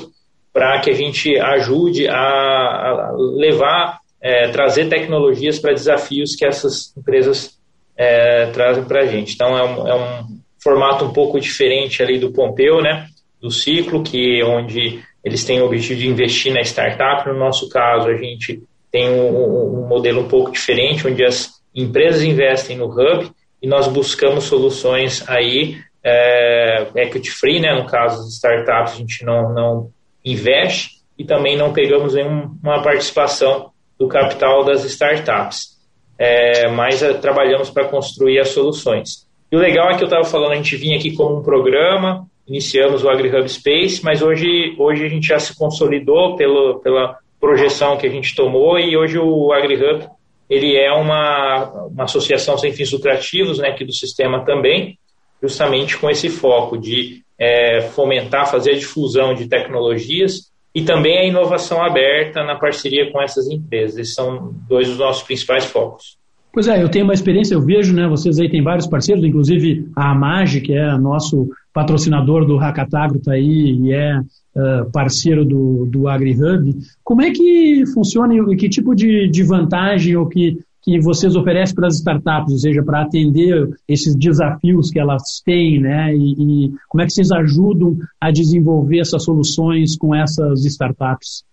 para 0.53 0.79
que 0.79 0.91
a 0.91 0.94
gente 0.94 1.36
ajude 1.39 2.08
a, 2.08 3.12
levar, 3.17 3.98
é, 4.22 4.50
trazer 4.50 4.89
tecnologias 4.89 5.58
para 5.58 5.74
desafios 5.74 6.36
que 6.36 6.46
essas 6.46 6.96
empresas 6.96 7.58
é, 7.98 8.46
trazem 8.51 8.84
para 8.84 9.01
a 9.01 9.05
gente. 9.08 9.34
Então, 9.34 9.58
é 9.58 9.63
um, 9.63 9.88
é 9.88 9.96
um 9.96 10.27
formato 10.63 11.03
um 11.03 11.12
pouco 11.12 11.39
diferente 11.39 12.03
ali 12.03 12.20
do 12.20 12.32
Pompeu, 12.32 12.79
né, 12.79 13.08
do 13.41 13.50
ciclo, 13.50 14.03
que 14.03 14.44
onde 14.44 15.03
eles 15.24 15.44
têm 15.44 15.60
o 15.62 15.65
objetivo 15.65 16.00
de 16.00 16.08
investir 16.08 16.53
na 16.53 16.62
startup. 16.62 17.27
No 17.27 17.39
nosso 17.39 17.70
caso, 17.70 18.08
a 18.08 18.17
gente 18.17 18.62
tem 18.91 19.10
um, 19.10 19.79
um 19.79 19.88
modelo 19.88 20.22
um 20.22 20.27
pouco 20.27 20.51
diferente, 20.51 21.08
onde 21.08 21.25
as 21.25 21.55
empresas 21.75 22.24
investem 22.24 22.77
no 22.77 22.86
Hub 22.86 23.29
e 23.62 23.67
nós 23.67 23.88
buscamos 23.88 24.46
soluções 24.46 25.27
aí 25.27 25.77
é, 26.03 26.88
equity 26.96 27.32
free, 27.32 27.60
né? 27.60 27.74
No 27.74 27.88
caso 27.88 28.17
das 28.17 28.34
startups, 28.34 28.94
a 28.94 28.98
gente 28.98 29.25
não, 29.25 29.53
não 29.53 29.89
investe 30.24 31.01
e 31.17 31.25
também 31.25 31.58
não 31.58 31.74
pegamos 31.74 32.13
nenhuma 32.13 32.82
participação 32.84 33.72
do 33.98 34.08
capital 34.08 34.63
das 34.63 34.84
startups, 34.84 35.77
é, 36.20 36.70
mas 36.70 37.01
é, 37.01 37.13
trabalhamos 37.13 37.70
para 37.70 37.88
construir 37.88 38.39
as 38.39 38.50
soluções. 38.50 39.25
E 39.51 39.55
o 39.55 39.60
legal 39.60 39.89
é 39.89 39.98
que 39.98 40.03
eu 40.03 40.08
estava 40.08 40.25
falando, 40.25 40.51
a 40.51 40.55
gente 40.55 40.75
vinha 40.75 40.98
aqui 40.98 41.15
como 41.15 41.38
um 41.38 41.44
programa, 41.44 42.27
iniciamos 42.48 43.03
o 43.03 43.10
AgriHub 43.10 43.48
Space, 43.50 44.03
mas 44.03 44.22
hoje, 44.22 44.75
hoje 44.77 45.05
a 45.05 45.10
gente 45.10 45.27
já 45.27 45.39
se 45.39 45.58
consolidou 45.58 46.36
pelo, 46.36 46.79
pela 46.82 47.17
projeção 47.39 47.98
que 47.98 48.05
a 48.05 48.10
gente 48.10 48.36
tomou 48.36 48.77
e 48.77 48.98
hoje 48.98 49.17
o 49.17 49.51
AgriHub 49.53 50.08
ele 50.50 50.75
é 50.75 50.92
uma, 50.92 51.88
uma 51.88 52.04
associação 52.04 52.58
sem 52.58 52.72
fins 52.72 52.92
lucrativos, 52.92 53.60
né, 53.60 53.70
aqui 53.70 53.84
do 53.84 53.94
sistema 53.94 54.46
também, 54.46 54.98
justamente 55.42 55.98
com 55.98 56.10
esse 56.10 56.30
foco 56.30 56.78
de 56.78 57.24
é, 57.38 57.82
fomentar, 57.82 58.50
fazer 58.50 58.72
a 58.72 58.78
difusão 58.78 59.34
de 59.34 59.48
tecnologias 59.48 60.52
e 60.74 60.84
também 60.84 61.18
a 61.18 61.25
inovação 61.25 61.84
aberta 61.84 62.44
na 62.44 62.56
parceria 62.56 63.12
com 63.12 63.22
essas 63.22 63.48
empresas. 63.50 63.98
Esses 63.98 64.14
são 64.14 64.54
dois 64.68 64.88
dos 64.88 64.98
nossos 64.98 65.24
principais 65.24 65.66
focos. 65.66 66.18
Pois 66.54 66.68
é, 66.70 66.82
eu 66.82 66.90
tenho 66.90 67.04
uma 67.04 67.14
experiência, 67.14 67.54
eu 67.54 67.62
vejo, 67.62 67.94
né, 67.94 68.08
vocês 68.08 68.40
aí 68.40 68.50
têm 68.50 68.64
vários 68.64 68.88
parceiros, 68.88 69.25
inclusive 69.25 69.90
a 69.96 70.12
Amage, 70.12 70.62
que 70.62 70.74
é 70.74 70.98
nosso 70.98 71.50
patrocinador 71.74 72.46
do 72.46 72.56
Hackatagro, 72.56 73.18
está 73.18 73.34
aí 73.34 73.78
e 73.82 73.94
é 73.94 74.22
uh, 74.56 74.90
parceiro 74.92 75.46
do, 75.46 75.86
do 75.86 76.08
AgriHub. 76.08 76.74
Como 77.04 77.22
é 77.22 77.32
que 77.32 77.84
funciona 77.94 78.34
e 78.34 78.56
que 78.56 78.70
tipo 78.70 78.96
de, 78.96 79.28
de 79.28 79.44
vantagem 79.44 80.16
ou 80.16 80.28
que, 80.28 80.60
que 80.82 81.00
vocês 81.00 81.36
oferecem 81.36 81.76
para 81.76 81.88
as 81.88 81.96
startups, 81.96 82.54
ou 82.54 82.60
seja, 82.60 82.84
para 82.84 83.02
atender 83.02 83.70
esses 83.88 84.16
desafios 84.16 84.90
que 84.90 85.00
elas 85.00 85.42
têm, 85.46 85.80
né? 85.80 86.16
E, 86.16 86.34
e 86.68 86.72
como 86.88 87.02
é 87.02 87.06
que 87.06 87.14
vocês 87.14 87.32
ajudam 87.32 87.98
a 88.20 88.32
desenvolver 88.32 89.00
essas 89.00 89.24
soluções 89.24 89.98
com 89.98 90.16
essas 90.16 90.64
startups? 90.66 91.44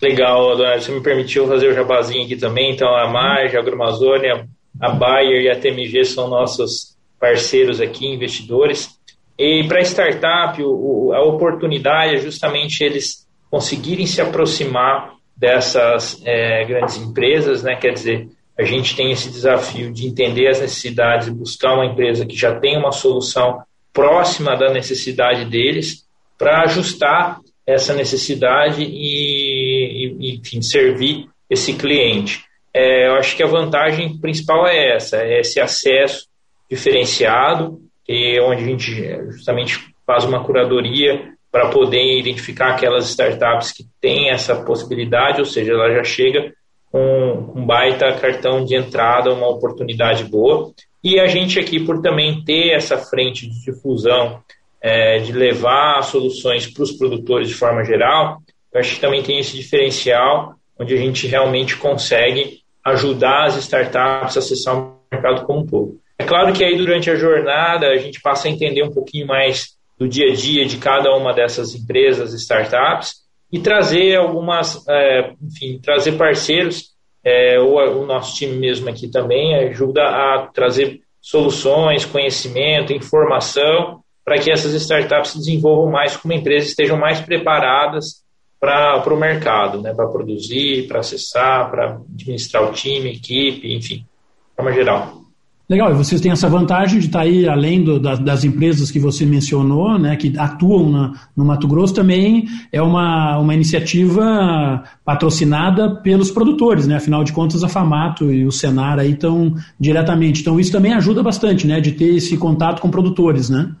Legal, 0.00 0.52
Adonai, 0.52 0.78
você 0.78 0.92
me 0.92 1.00
permitiu 1.00 1.48
fazer 1.48 1.68
o 1.68 1.74
jabazinho 1.74 2.24
aqui 2.24 2.36
também. 2.36 2.74
Então, 2.74 2.94
a 2.94 3.08
Marge, 3.08 3.56
a 3.56 3.60
Agromazônia, 3.60 4.46
a 4.78 4.90
Bayer 4.90 5.42
e 5.42 5.48
a 5.48 5.58
TMG 5.58 6.04
são 6.04 6.28
nossos 6.28 6.96
parceiros 7.18 7.80
aqui, 7.80 8.06
investidores. 8.06 8.95
E 9.38 9.66
para 9.68 9.82
startup, 9.82 10.62
o, 10.62 11.12
a 11.12 11.22
oportunidade 11.22 12.16
é 12.16 12.18
justamente 12.18 12.82
eles 12.82 13.26
conseguirem 13.50 14.06
se 14.06 14.20
aproximar 14.20 15.14
dessas 15.36 16.22
é, 16.24 16.64
grandes 16.64 16.96
empresas, 16.96 17.62
né? 17.62 17.76
Quer 17.76 17.92
dizer, 17.92 18.28
a 18.58 18.64
gente 18.64 18.96
tem 18.96 19.12
esse 19.12 19.30
desafio 19.30 19.92
de 19.92 20.06
entender 20.06 20.48
as 20.48 20.60
necessidades 20.60 21.28
e 21.28 21.30
buscar 21.30 21.74
uma 21.74 21.84
empresa 21.84 22.24
que 22.24 22.34
já 22.34 22.58
tem 22.58 22.78
uma 22.78 22.92
solução 22.92 23.60
próxima 23.92 24.56
da 24.56 24.72
necessidade 24.72 25.44
deles 25.44 26.06
para 26.38 26.62
ajustar 26.62 27.40
essa 27.66 27.92
necessidade 27.92 28.82
e, 28.82 30.14
e, 30.18 30.36
enfim, 30.36 30.62
servir 30.62 31.28
esse 31.50 31.74
cliente. 31.74 32.44
É, 32.72 33.08
eu 33.08 33.14
acho 33.14 33.36
que 33.36 33.42
a 33.42 33.46
vantagem 33.46 34.18
principal 34.18 34.66
é 34.66 34.94
essa, 34.94 35.16
é 35.18 35.40
esse 35.40 35.60
acesso 35.60 36.26
diferenciado 36.70 37.80
e 38.08 38.40
onde 38.40 38.62
a 38.62 38.66
gente 38.66 39.32
justamente 39.32 39.80
faz 40.06 40.24
uma 40.24 40.44
curadoria 40.44 41.32
para 41.50 41.68
poder 41.68 42.18
identificar 42.18 42.70
aquelas 42.70 43.08
startups 43.08 43.72
que 43.72 43.84
têm 44.00 44.30
essa 44.30 44.54
possibilidade, 44.56 45.40
ou 45.40 45.46
seja, 45.46 45.72
ela 45.72 45.92
já 45.92 46.04
chega 46.04 46.52
com 46.92 47.52
um 47.54 47.64
baita 47.64 48.12
cartão 48.14 48.64
de 48.64 48.76
entrada, 48.76 49.32
uma 49.32 49.48
oportunidade 49.48 50.24
boa. 50.24 50.72
E 51.02 51.18
a 51.18 51.26
gente 51.26 51.58
aqui, 51.58 51.80
por 51.80 52.00
também 52.00 52.44
ter 52.44 52.74
essa 52.74 52.98
frente 52.98 53.48
de 53.48 53.64
difusão, 53.64 54.40
é, 54.80 55.18
de 55.18 55.32
levar 55.32 56.02
soluções 56.02 56.66
para 56.66 56.82
os 56.82 56.92
produtores 56.92 57.48
de 57.48 57.54
forma 57.54 57.84
geral, 57.84 58.38
eu 58.72 58.80
acho 58.80 58.94
que 58.94 59.00
também 59.00 59.22
tem 59.22 59.38
esse 59.38 59.56
diferencial, 59.56 60.54
onde 60.78 60.94
a 60.94 60.96
gente 60.98 61.26
realmente 61.26 61.76
consegue 61.76 62.60
ajudar 62.84 63.46
as 63.46 63.56
startups 63.56 64.36
a 64.36 64.40
acessar 64.40 64.76
o 64.76 64.96
mercado 65.10 65.46
como 65.46 65.60
um 65.60 65.66
todo. 65.66 65.98
É 66.18 66.24
claro 66.24 66.52
que 66.52 66.64
aí 66.64 66.76
durante 66.76 67.10
a 67.10 67.16
jornada 67.16 67.88
a 67.88 67.96
gente 67.96 68.20
passa 68.20 68.48
a 68.48 68.50
entender 68.50 68.82
um 68.82 68.92
pouquinho 68.92 69.26
mais 69.26 69.76
do 69.98 70.08
dia 70.08 70.30
a 70.30 70.34
dia 70.34 70.64
de 70.66 70.78
cada 70.78 71.14
uma 71.14 71.32
dessas 71.32 71.74
empresas, 71.74 72.32
startups, 72.34 73.26
e 73.50 73.58
trazer 73.60 74.16
algumas, 74.16 74.86
é, 74.88 75.32
enfim, 75.42 75.78
trazer 75.82 76.12
parceiros, 76.12 76.94
é, 77.24 77.58
ou 77.58 78.02
o 78.02 78.06
nosso 78.06 78.36
time 78.36 78.56
mesmo 78.56 78.88
aqui 78.88 79.08
também 79.08 79.54
ajuda 79.56 80.02
a 80.02 80.48
trazer 80.52 81.00
soluções, 81.20 82.04
conhecimento, 82.04 82.92
informação, 82.92 84.00
para 84.24 84.38
que 84.38 84.50
essas 84.50 84.72
startups 84.74 85.32
se 85.32 85.38
desenvolvam 85.38 85.90
mais 85.90 86.16
como 86.16 86.34
empresas, 86.34 86.70
estejam 86.70 86.96
mais 86.96 87.20
preparadas 87.20 88.24
para 88.60 89.12
o 89.12 89.16
mercado, 89.16 89.80
né, 89.80 89.94
para 89.94 90.08
produzir, 90.08 90.88
para 90.88 91.00
acessar, 91.00 91.70
para 91.70 92.00
administrar 92.12 92.64
o 92.64 92.72
time, 92.72 93.12
equipe, 93.12 93.74
enfim, 93.74 93.98
de 93.98 94.56
forma 94.56 94.72
geral. 94.72 95.25
Legal, 95.68 95.90
e 95.90 95.94
vocês 95.94 96.20
têm 96.20 96.30
essa 96.30 96.48
vantagem 96.48 97.00
de 97.00 97.06
estar 97.06 97.22
aí, 97.22 97.48
além 97.48 97.82
do, 97.82 97.98
das, 97.98 98.20
das, 98.20 98.44
empresas 98.44 98.88
que 98.88 99.00
você 99.00 99.26
mencionou, 99.26 99.98
né, 99.98 100.14
que 100.14 100.32
atuam 100.38 100.88
na, 100.88 101.12
no 101.36 101.44
Mato 101.44 101.66
Grosso, 101.66 101.92
também 101.92 102.46
é 102.70 102.80
uma, 102.80 103.36
uma 103.38 103.52
iniciativa 103.52 104.84
patrocinada 105.04 105.96
pelos 105.96 106.30
produtores, 106.30 106.86
né? 106.86 106.96
Afinal 106.96 107.24
de 107.24 107.32
contas, 107.32 107.64
a 107.64 107.68
Famato 107.68 108.30
e 108.30 108.46
o 108.46 108.52
Senar 108.52 109.00
aí 109.00 109.10
estão 109.10 109.54
diretamente. 109.78 110.40
Então, 110.40 110.60
isso 110.60 110.70
também 110.70 110.92
ajuda 110.94 111.20
bastante, 111.20 111.66
né, 111.66 111.80
de 111.80 111.92
ter 111.92 112.14
esse 112.14 112.36
contato 112.36 112.80
com 112.80 112.88
produtores, 112.88 113.50
né? 113.50 113.74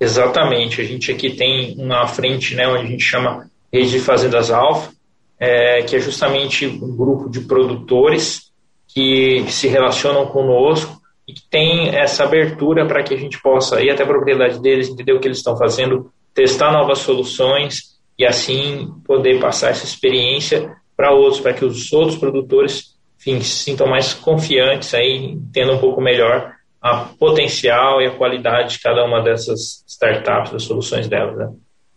Exatamente. 0.00 0.80
A 0.80 0.84
gente 0.84 1.12
aqui 1.12 1.30
tem 1.30 1.76
uma 1.78 2.06
frente, 2.06 2.54
né, 2.54 2.66
onde 2.66 2.82
a 2.82 2.86
gente 2.86 3.04
chama 3.04 3.46
Rede 3.70 3.90
de 3.90 3.98
Fazendas 3.98 4.50
Alfa, 4.50 4.90
é, 5.38 5.82
que 5.82 5.96
é 5.96 6.00
justamente 6.00 6.66
um 6.66 6.96
grupo 6.96 7.28
de 7.28 7.40
produtores 7.40 8.53
que 8.94 9.44
se 9.48 9.66
relacionam 9.66 10.26
conosco 10.26 11.00
e 11.26 11.32
que 11.32 11.42
tem 11.50 11.88
essa 11.88 12.24
abertura 12.24 12.86
para 12.86 13.02
que 13.02 13.14
a 13.14 13.16
gente 13.16 13.40
possa 13.42 13.82
ir 13.82 13.90
até 13.90 14.04
a 14.04 14.06
propriedade 14.06 14.60
deles, 14.60 14.88
entender 14.88 15.12
o 15.12 15.20
que 15.20 15.26
eles 15.26 15.38
estão 15.38 15.56
fazendo, 15.56 16.12
testar 16.32 16.70
novas 16.70 16.98
soluções 16.98 17.98
e 18.18 18.24
assim 18.24 18.88
poder 19.04 19.40
passar 19.40 19.70
essa 19.70 19.84
experiência 19.84 20.76
para 20.96 21.12
outros, 21.12 21.40
para 21.40 21.52
que 21.52 21.64
os 21.64 21.92
outros 21.92 22.16
produtores 22.16 22.94
enfim, 23.18 23.40
se 23.40 23.64
sintam 23.64 23.86
mais 23.86 24.12
confiantes, 24.12 24.92
aí, 24.92 25.16
entendam 25.16 25.76
um 25.76 25.80
pouco 25.80 26.00
melhor 26.00 26.52
a 26.80 27.06
potencial 27.18 28.02
e 28.02 28.06
a 28.06 28.14
qualidade 28.14 28.74
de 28.74 28.80
cada 28.80 29.02
uma 29.02 29.22
dessas 29.22 29.82
startups, 29.86 30.52
das 30.52 30.64
soluções 30.64 31.08
delas. 31.08 31.34
Né? 31.38 31.48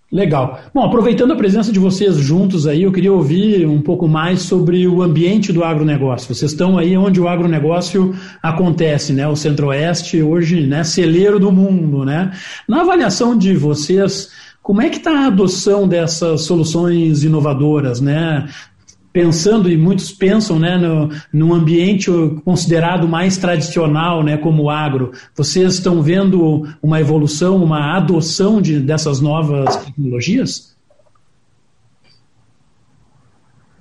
Legal. 0.10 0.62
Bom, 0.74 0.86
aproveitando 0.86 1.34
a 1.34 1.36
presença 1.36 1.70
de 1.70 1.80
vocês 1.80 2.16
juntos 2.16 2.66
aí, 2.66 2.84
eu 2.84 2.94
queria 2.94 3.12
ouvir 3.12 3.68
um 3.68 3.82
pouco 3.82 4.08
mais 4.08 4.42
sobre 4.42 4.88
o 4.88 5.02
ambiente 5.02 5.52
do 5.52 5.66
agronegócio. 5.66 6.34
Vocês 6.34 6.52
estão 6.52 6.78
aí 6.78 6.96
onde 6.98 7.20
o 7.20 7.28
agronegócio 7.28 8.16
acontece, 8.42 9.12
né? 9.12 9.28
O 9.28 9.36
Centro-Oeste, 9.36 10.22
hoje, 10.22 10.66
né, 10.66 10.86
celeiro 10.86 11.40
do 11.40 11.52
mundo, 11.52 12.06
né? 12.06 12.32
Na 12.66 12.82
avaliação 12.82 13.38
de 13.38 13.54
vocês, 13.54 14.30
como 14.64 14.82
é 14.82 14.90
que 14.90 14.96
está 14.96 15.12
a 15.12 15.28
adoção 15.28 15.86
dessas 15.86 16.44
soluções 16.44 17.26
inovadoras, 17.26 18.00
né? 18.00 18.48
Pensando, 19.18 19.68
e 19.68 19.76
muitos 19.76 20.12
pensam 20.12 20.60
né, 20.60 20.78
no, 20.78 21.10
num 21.34 21.52
ambiente 21.52 22.12
considerado 22.46 23.08
mais 23.08 23.36
tradicional, 23.36 24.24
né, 24.24 24.38
como 24.38 24.66
o 24.66 24.70
agro. 24.70 25.12
Vocês 25.36 25.74
estão 25.74 26.04
vendo 26.04 26.68
uma 26.84 27.02
evolução, 27.02 27.56
uma 27.56 27.98
adoção 27.98 28.62
de, 28.62 28.80
dessas 28.80 29.20
novas 29.20 29.76
tecnologias? 29.78 30.78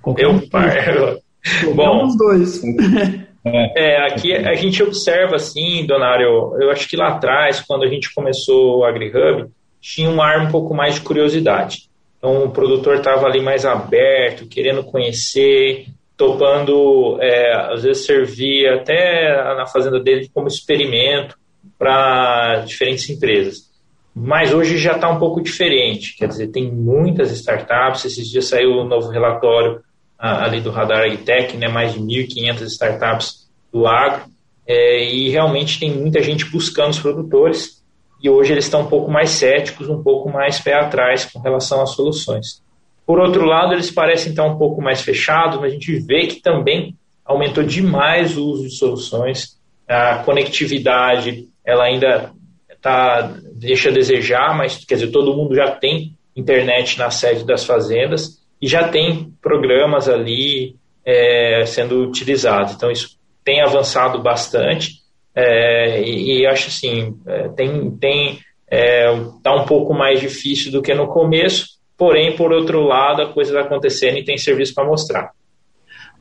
Qualquer 0.00 0.24
eu, 0.24 0.32
um, 0.32 1.74
Bom, 1.74 2.06
os 2.06 2.16
dois. 2.16 2.62
É, 3.48 4.04
aqui 4.08 4.34
a 4.34 4.54
gente 4.54 4.82
observa 4.82 5.36
assim, 5.36 5.86
Donário, 5.86 6.26
eu 6.60 6.68
acho 6.68 6.88
que 6.88 6.96
lá 6.96 7.10
atrás, 7.10 7.60
quando 7.60 7.84
a 7.84 7.86
gente 7.86 8.12
começou 8.12 8.78
o 8.78 8.84
AgriHub, 8.84 9.48
tinha 9.80 10.10
um 10.10 10.20
ar 10.20 10.40
um 10.40 10.50
pouco 10.50 10.74
mais 10.74 10.96
de 10.96 11.02
curiosidade. 11.02 11.88
Então 12.26 12.42
o 12.42 12.50
produtor 12.50 12.96
estava 12.96 13.24
ali 13.24 13.40
mais 13.40 13.64
aberto, 13.64 14.48
querendo 14.48 14.82
conhecer, 14.82 15.86
topando, 16.16 17.18
é, 17.20 17.72
às 17.72 17.84
vezes 17.84 18.04
servir 18.04 18.66
até 18.66 19.54
na 19.54 19.64
fazenda 19.64 20.00
dele 20.00 20.28
como 20.34 20.48
experimento 20.48 21.38
para 21.78 22.64
diferentes 22.66 23.08
empresas. 23.08 23.70
Mas 24.12 24.52
hoje 24.52 24.76
já 24.76 24.96
está 24.96 25.08
um 25.08 25.20
pouco 25.20 25.40
diferente, 25.40 26.16
quer 26.16 26.26
dizer, 26.26 26.48
tem 26.48 26.68
muitas 26.68 27.30
startups. 27.30 28.06
Esses 28.06 28.28
dias 28.28 28.46
saiu 28.46 28.70
o 28.70 28.82
um 28.82 28.88
novo 28.88 29.08
relatório 29.08 29.80
ali 30.18 30.60
do 30.60 30.70
Radar 30.70 31.04
AgTech, 31.04 31.56
né, 31.56 31.68
mais 31.68 31.94
de 31.94 32.00
1.500 32.00 32.62
startups 32.62 33.48
do 33.72 33.86
agro, 33.86 34.24
é, 34.66 35.04
e 35.04 35.28
realmente 35.28 35.78
tem 35.78 35.92
muita 35.92 36.20
gente 36.20 36.44
buscando 36.46 36.90
os 36.90 36.98
produtores 36.98 37.84
e 38.22 38.30
hoje 38.30 38.52
eles 38.52 38.64
estão 38.64 38.82
um 38.82 38.86
pouco 38.86 39.10
mais 39.10 39.30
céticos, 39.30 39.88
um 39.88 40.02
pouco 40.02 40.30
mais 40.30 40.58
pé 40.58 40.74
atrás 40.74 41.24
com 41.24 41.38
relação 41.38 41.82
às 41.82 41.90
soluções. 41.90 42.62
Por 43.06 43.20
outro 43.20 43.44
lado, 43.44 43.72
eles 43.72 43.90
parecem 43.90 44.30
estar 44.30 44.44
um 44.44 44.58
pouco 44.58 44.82
mais 44.82 45.00
fechados, 45.00 45.60
mas 45.60 45.70
a 45.70 45.74
gente 45.74 45.96
vê 45.98 46.26
que 46.26 46.40
também 46.40 46.96
aumentou 47.24 47.62
demais 47.62 48.36
o 48.36 48.46
uso 48.46 48.64
de 48.64 48.76
soluções, 48.76 49.56
a 49.88 50.18
conectividade, 50.18 51.48
ela 51.64 51.84
ainda 51.84 52.32
tá, 52.80 53.32
deixa 53.54 53.90
a 53.90 53.92
desejar, 53.92 54.56
mas 54.56 54.84
quer 54.84 54.94
dizer, 54.94 55.10
todo 55.10 55.34
mundo 55.34 55.54
já 55.54 55.70
tem 55.70 56.16
internet 56.34 56.98
na 56.98 57.10
sede 57.10 57.44
das 57.44 57.64
fazendas 57.64 58.42
e 58.60 58.66
já 58.66 58.88
tem 58.88 59.32
programas 59.40 60.08
ali 60.08 60.76
é, 61.04 61.64
sendo 61.66 62.02
utilizados. 62.02 62.74
Então, 62.74 62.90
isso 62.90 63.16
tem 63.44 63.62
avançado 63.62 64.20
bastante 64.20 65.05
é, 65.36 66.00
e, 66.00 66.40
e, 66.40 66.46
acho 66.46 66.68
assim, 66.68 67.14
é, 67.26 67.48
tem, 67.50 67.90
tem 67.98 68.38
é, 68.70 69.06
tá 69.42 69.54
um 69.54 69.66
pouco 69.66 69.92
mais 69.92 70.18
difícil 70.18 70.72
do 70.72 70.80
que 70.80 70.94
no 70.94 71.06
começo, 71.08 71.76
porém, 71.96 72.34
por 72.34 72.52
outro 72.52 72.80
lado, 72.82 73.20
a 73.20 73.32
coisa 73.32 73.50
está 73.50 73.66
acontecendo 73.66 74.16
e 74.16 74.24
tem 74.24 74.38
serviço 74.38 74.74
para 74.74 74.86
mostrar. 74.86 75.30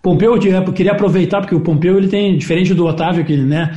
Pompeu, 0.05 0.35
eu 0.35 0.71
queria 0.71 0.91
aproveitar, 0.91 1.41
porque 1.41 1.55
o 1.55 1.61
Pompeu, 1.61 1.97
ele 1.97 2.07
tem, 2.07 2.37
diferente 2.37 2.75
do 2.75 2.85
Otávio, 2.85 3.25
que 3.25 3.35
né, 3.35 3.75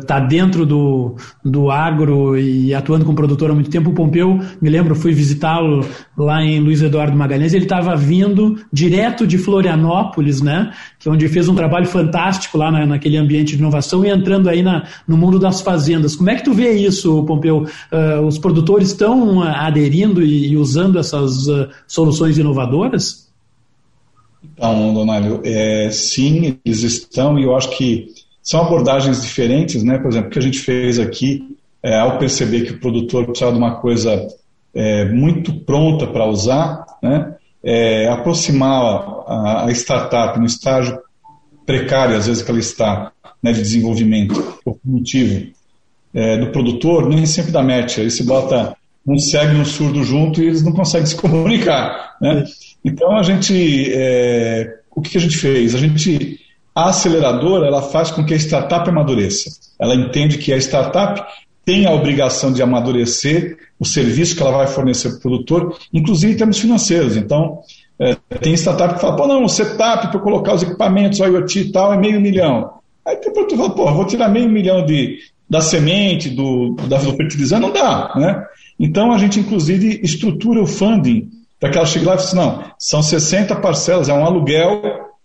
está 0.00 0.18
dentro 0.18 0.64
do, 0.64 1.16
do 1.44 1.70
agro 1.70 2.34
e 2.38 2.72
atuando 2.72 3.04
como 3.04 3.14
produtor 3.14 3.50
há 3.50 3.54
muito 3.54 3.68
tempo, 3.68 3.90
o 3.90 3.92
Pompeu, 3.92 4.40
me 4.58 4.70
lembro, 4.70 4.94
fui 4.94 5.12
visitá-lo 5.12 5.86
lá 6.16 6.42
em 6.42 6.60
Luiz 6.60 6.80
Eduardo 6.80 7.14
Magalhães, 7.14 7.52
ele 7.52 7.64
estava 7.64 7.94
vindo 7.94 8.58
direto 8.72 9.26
de 9.26 9.36
Florianópolis, 9.36 10.40
né, 10.40 10.72
que 10.98 11.10
é 11.10 11.12
onde 11.12 11.28
fez 11.28 11.46
um 11.46 11.54
trabalho 11.54 11.84
fantástico 11.84 12.56
lá 12.56 12.70
na, 12.70 12.86
naquele 12.86 13.18
ambiente 13.18 13.54
de 13.54 13.58
inovação 13.58 14.02
e 14.02 14.08
entrando 14.08 14.48
aí 14.48 14.62
na, 14.62 14.84
no 15.06 15.18
mundo 15.18 15.38
das 15.38 15.60
fazendas. 15.60 16.16
Como 16.16 16.30
é 16.30 16.36
que 16.36 16.44
tu 16.44 16.54
vê 16.54 16.72
isso, 16.72 17.22
Pompeu? 17.24 17.66
Uh, 17.92 18.26
os 18.26 18.38
produtores 18.38 18.88
estão 18.88 19.42
aderindo 19.42 20.22
e, 20.22 20.52
e 20.52 20.56
usando 20.56 20.98
essas 20.98 21.46
uh, 21.48 21.68
soluções 21.86 22.38
inovadoras? 22.38 23.25
Então, 24.54 24.94
Donalho, 24.94 25.40
é, 25.44 25.90
sim, 25.90 26.58
eles 26.64 26.82
estão, 26.82 27.38
e 27.38 27.44
eu 27.44 27.56
acho 27.56 27.70
que 27.76 28.08
são 28.42 28.60
abordagens 28.60 29.22
diferentes, 29.22 29.82
né? 29.82 29.98
Por 29.98 30.08
exemplo, 30.08 30.28
o 30.28 30.30
que 30.30 30.38
a 30.38 30.42
gente 30.42 30.58
fez 30.58 30.98
aqui, 30.98 31.56
é, 31.82 31.98
ao 31.98 32.18
perceber 32.18 32.62
que 32.62 32.72
o 32.72 32.80
produtor 32.80 33.24
precisava 33.24 33.52
de 33.52 33.58
uma 33.58 33.76
coisa 33.80 34.26
é, 34.74 35.04
muito 35.06 35.52
pronta 35.60 36.06
para 36.06 36.26
usar, 36.26 36.84
né? 37.02 37.34
É, 37.62 38.08
aproximar 38.08 39.24
a, 39.26 39.64
a, 39.66 39.70
startup 39.72 40.38
no 40.38 40.46
estágio 40.46 41.00
precário, 41.64 42.16
às 42.16 42.28
vezes 42.28 42.42
que 42.42 42.50
ela 42.50 42.60
está, 42.60 43.10
né, 43.42 43.50
de 43.50 43.60
desenvolvimento 43.60 44.60
cognitivo, 44.64 45.48
é, 46.14 46.38
do 46.38 46.52
produtor, 46.52 47.08
nem 47.08 47.26
sempre 47.26 47.50
dá 47.50 47.62
match. 47.62 47.98
Aí 47.98 48.10
se 48.10 48.22
bota 48.22 48.76
um 49.06 49.18
cego 49.18 49.54
e 49.54 49.60
um 49.60 49.64
surdo 49.64 50.02
junto 50.02 50.42
e 50.42 50.46
eles 50.46 50.62
não 50.62 50.72
conseguem 50.72 51.06
se 51.06 51.16
comunicar, 51.16 52.16
né? 52.20 52.44
Então 52.84 53.16
a 53.16 53.22
gente, 53.22 53.92
é, 53.92 54.78
o 54.94 55.00
que 55.00 55.16
a 55.16 55.20
gente 55.20 55.36
fez? 55.36 55.74
A 55.74 55.78
gente, 55.78 56.40
a 56.74 56.88
aceleradora, 56.88 57.66
ela 57.66 57.82
faz 57.82 58.10
com 58.10 58.24
que 58.24 58.34
a 58.34 58.36
startup 58.36 58.88
amadureça. 58.88 59.50
Ela 59.78 59.94
entende 59.94 60.38
que 60.38 60.52
a 60.52 60.56
startup 60.56 61.22
tem 61.64 61.84
a 61.84 61.92
obrigação 61.92 62.52
de 62.52 62.62
amadurecer 62.62 63.58
o 63.78 63.84
serviço 63.84 64.36
que 64.36 64.42
ela 64.42 64.52
vai 64.52 64.66
fornecer 64.68 65.10
para 65.10 65.18
o 65.18 65.20
produtor, 65.20 65.78
inclusive 65.92 66.32
em 66.32 66.36
termos 66.36 66.58
financeiros. 66.58 67.16
Então, 67.16 67.60
é, 67.98 68.14
tem 68.40 68.54
startup 68.54 68.94
que 68.94 69.00
fala, 69.00 69.16
pô, 69.16 69.26
não, 69.26 69.44
o 69.44 69.48
setup 69.48 70.08
para 70.08 70.20
colocar 70.20 70.54
os 70.54 70.62
equipamentos, 70.62 71.18
o 71.18 71.24
IoT 71.24 71.60
e 71.60 71.72
tal, 71.72 71.92
é 71.92 71.98
meio 71.98 72.20
milhão. 72.20 72.74
Aí 73.04 73.16
tem 73.16 73.32
produtor 73.32 73.58
fala, 73.58 73.70
pô, 73.70 73.92
vou 73.92 74.06
tirar 74.06 74.28
meio 74.28 74.48
milhão 74.48 74.84
de, 74.84 75.18
da 75.48 75.60
semente, 75.60 76.30
do, 76.30 76.74
da, 76.88 76.98
do 76.98 77.16
fertilizante, 77.16 77.62
não 77.62 77.72
dá, 77.72 78.12
né? 78.16 78.44
Então, 78.78 79.12
a 79.12 79.18
gente, 79.18 79.40
inclusive, 79.40 80.00
estrutura 80.02 80.62
o 80.62 80.66
funding 80.66 81.30
para 81.58 81.70
que 81.70 81.78
ela 81.78 81.86
chegue 81.86 82.04
lá 82.04 82.14
e 82.14 82.18
fale 82.18 82.28
assim, 82.28 82.36
não, 82.36 82.64
são 82.78 83.02
60 83.02 83.56
parcelas, 83.56 84.08
é 84.08 84.12
um 84.12 84.24
aluguel 84.24 84.82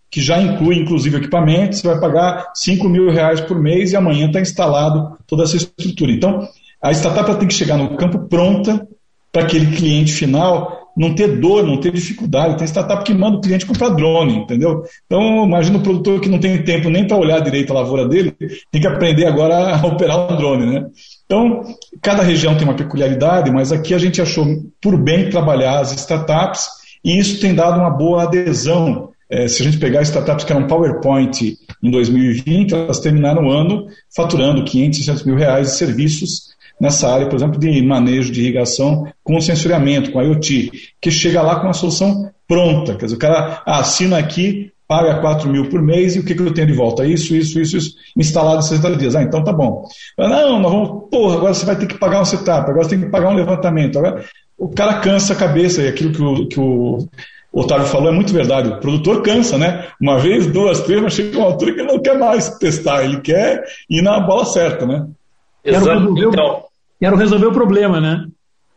que 0.09 0.21
já 0.21 0.41
inclui, 0.41 0.77
inclusive, 0.77 1.17
equipamentos, 1.17 1.79
você 1.79 1.87
vai 1.87 1.99
pagar 1.99 2.51
5 2.53 2.87
mil 2.87 3.09
reais 3.09 3.39
por 3.41 3.59
mês 3.59 3.91
e 3.91 3.95
amanhã 3.95 4.27
está 4.27 4.41
instalado 4.41 5.17
toda 5.25 5.43
essa 5.43 5.55
estrutura. 5.55 6.11
Então, 6.11 6.47
a 6.81 6.91
startup 6.91 7.37
tem 7.39 7.47
que 7.47 7.53
chegar 7.53 7.77
no 7.77 7.95
campo 7.95 8.27
pronta 8.27 8.87
para 9.31 9.43
aquele 9.43 9.75
cliente 9.75 10.11
final 10.11 10.80
não 10.95 11.15
ter 11.15 11.39
dor, 11.39 11.65
não 11.65 11.77
ter 11.77 11.91
dificuldade. 11.91 12.57
Tem 12.57 12.67
startup 12.67 13.03
que 13.03 13.13
manda 13.13 13.37
o 13.37 13.41
cliente 13.41 13.65
comprar 13.65 13.89
drone, 13.89 14.37
entendeu? 14.37 14.83
Então, 15.05 15.45
imagina 15.45 15.77
o 15.77 15.81
produtor 15.81 16.19
que 16.19 16.29
não 16.29 16.39
tem 16.39 16.63
tempo 16.63 16.89
nem 16.89 17.07
para 17.07 17.17
olhar 17.17 17.39
direito 17.39 17.71
a 17.71 17.75
lavoura 17.79 18.07
dele, 18.07 18.35
tem 18.71 18.81
que 18.81 18.87
aprender 18.87 19.25
agora 19.25 19.75
a 19.75 19.81
operar 19.85 20.31
um 20.31 20.37
drone, 20.37 20.65
né? 20.65 20.85
Então, 21.25 21.63
cada 22.01 22.23
região 22.23 22.55
tem 22.55 22.65
uma 22.65 22.75
peculiaridade, 22.75 23.51
mas 23.51 23.71
aqui 23.71 23.93
a 23.93 23.97
gente 23.97 24.21
achou 24.21 24.45
por 24.81 24.97
bem 24.97 25.29
trabalhar 25.29 25.79
as 25.79 25.93
startups 25.93 26.67
e 27.03 27.17
isso 27.17 27.39
tem 27.39 27.55
dado 27.55 27.79
uma 27.79 27.89
boa 27.89 28.23
adesão. 28.23 29.09
É, 29.29 29.47
se 29.47 29.61
a 29.61 29.65
gente 29.65 29.77
pegar 29.77 30.01
startups 30.01 30.43
que 30.43 30.51
eram 30.51 30.67
PowerPoint 30.67 31.57
em 31.81 31.89
2020, 31.89 32.73
elas 32.73 32.99
terminaram 32.99 33.47
o 33.47 33.51
ano 33.51 33.87
faturando 34.13 34.65
500, 34.65 34.97
600 34.99 35.23
mil 35.23 35.35
reais 35.35 35.67
de 35.67 35.77
serviços 35.77 36.51
nessa 36.81 37.07
área, 37.07 37.27
por 37.27 37.35
exemplo, 37.35 37.59
de 37.59 37.79
manejo 37.83 38.31
de 38.31 38.41
irrigação 38.41 39.05
com 39.23 39.39
sensoriamento, 39.39 40.11
com 40.11 40.19
IoT, 40.19 40.71
que 40.99 41.11
chega 41.11 41.39
lá 41.39 41.57
com 41.57 41.67
uma 41.67 41.73
solução 41.73 42.31
pronta. 42.47 42.95
Quer 42.95 43.05
dizer, 43.05 43.17
o 43.17 43.19
cara 43.19 43.61
assina 43.67 44.17
aqui, 44.17 44.71
paga 44.87 45.21
4 45.21 45.47
mil 45.47 45.69
por 45.69 45.79
mês 45.79 46.15
e 46.15 46.19
o 46.19 46.25
que, 46.25 46.33
que 46.33 46.41
eu 46.41 46.51
tenho 46.51 46.65
de 46.65 46.73
volta? 46.73 47.05
Isso, 47.05 47.35
isso, 47.35 47.59
isso, 47.59 47.77
isso, 47.77 47.93
instalado 48.17 48.59
em 48.59 48.63
60 48.63 48.95
dias. 48.97 49.15
Ah, 49.15 49.21
então 49.21 49.43
tá 49.43 49.53
bom. 49.53 49.87
Não, 50.17 50.59
nós 50.59 50.71
vamos, 50.71 51.09
porra, 51.11 51.35
agora 51.35 51.53
você 51.53 51.65
vai 51.67 51.75
ter 51.75 51.85
que 51.85 51.99
pagar 51.99 52.19
um 52.19 52.25
setup, 52.25 52.67
agora 52.67 52.83
você 52.83 52.89
tem 52.89 53.01
que 53.01 53.11
pagar 53.11 53.29
um 53.29 53.35
levantamento. 53.35 53.99
Agora, 53.99 54.25
o 54.57 54.67
cara 54.69 54.95
cansa 54.95 55.33
a 55.33 55.37
cabeça 55.37 55.83
e 55.83 55.87
aquilo 55.87 56.11
que 56.11 56.21
o, 56.23 56.47
que 56.47 56.59
o 56.59 57.07
Otávio 57.53 57.85
falou 57.85 58.09
é 58.09 58.15
muito 58.15 58.33
verdade. 58.33 58.69
O 58.69 58.79
produtor 58.79 59.21
cansa, 59.21 59.55
né? 59.55 59.87
Uma 60.01 60.17
vez, 60.17 60.47
duas, 60.47 60.81
três, 60.81 60.99
mas 60.99 61.13
chega 61.13 61.37
uma 61.37 61.45
altura 61.47 61.73
que 61.75 61.79
ele 61.79 61.91
não 61.91 62.01
quer 62.01 62.17
mais 62.17 62.57
testar, 62.57 63.03
ele 63.03 63.21
quer 63.21 63.63
ir 63.87 64.01
na 64.01 64.19
bola 64.19 64.45
certa, 64.45 64.87
né? 64.87 65.05
Exato. 65.63 66.15
Então, 66.17 66.63
quero 67.01 67.17
resolver 67.17 67.47
o 67.47 67.51
problema, 67.51 67.99
né? 67.99 68.25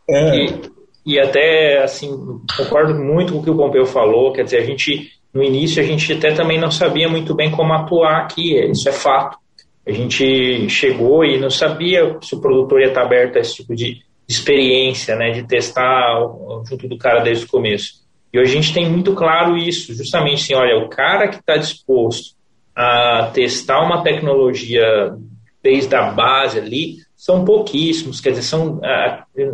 É. 0.09 0.35
E, 0.35 0.61
e 1.05 1.19
até, 1.19 1.83
assim, 1.83 2.09
concordo 2.57 2.95
muito 2.95 3.31
com 3.31 3.39
o 3.39 3.43
que 3.43 3.49
o 3.49 3.55
Pompeu 3.55 3.85
falou, 3.85 4.33
quer 4.33 4.43
dizer, 4.43 4.57
a 4.57 4.65
gente 4.65 5.11
no 5.35 5.43
início 5.43 5.83
a 5.83 5.85
gente 5.85 6.13
até 6.13 6.31
também 6.31 6.57
não 6.57 6.71
sabia 6.71 7.09
muito 7.09 7.35
bem 7.35 7.51
como 7.51 7.73
atuar 7.73 8.21
aqui, 8.21 8.57
isso 8.71 8.87
é 8.87 8.93
fato. 8.93 9.37
A 9.85 9.91
gente 9.91 10.69
chegou 10.69 11.25
e 11.25 11.37
não 11.37 11.49
sabia 11.49 12.17
se 12.21 12.33
o 12.33 12.39
produtor 12.39 12.79
ia 12.79 12.87
estar 12.87 13.01
aberto 13.01 13.35
a 13.35 13.41
esse 13.41 13.55
tipo 13.55 13.75
de 13.75 14.01
experiência, 14.27 15.13
né, 15.17 15.31
de 15.31 15.43
testar 15.43 16.17
junto 16.67 16.87
do 16.87 16.97
cara 16.97 17.19
desde 17.19 17.43
o 17.43 17.49
começo. 17.49 18.05
E 18.31 18.39
hoje 18.39 18.57
a 18.57 18.61
gente 18.61 18.73
tem 18.73 18.89
muito 18.89 19.13
claro 19.13 19.57
isso, 19.57 19.93
justamente 19.93 20.41
assim, 20.43 20.55
olha, 20.55 20.77
o 20.77 20.89
cara 20.89 21.27
que 21.27 21.35
está 21.35 21.57
disposto 21.57 22.33
a 22.73 23.29
testar 23.33 23.81
uma 23.81 24.03
tecnologia 24.03 25.13
desde 25.61 25.93
a 25.95 26.11
base 26.11 26.59
ali, 26.59 26.95
são 27.25 27.43
pouquíssimos, 27.43 28.21
quer 28.21 28.29
dizer, 28.29 28.43
são 28.43 28.79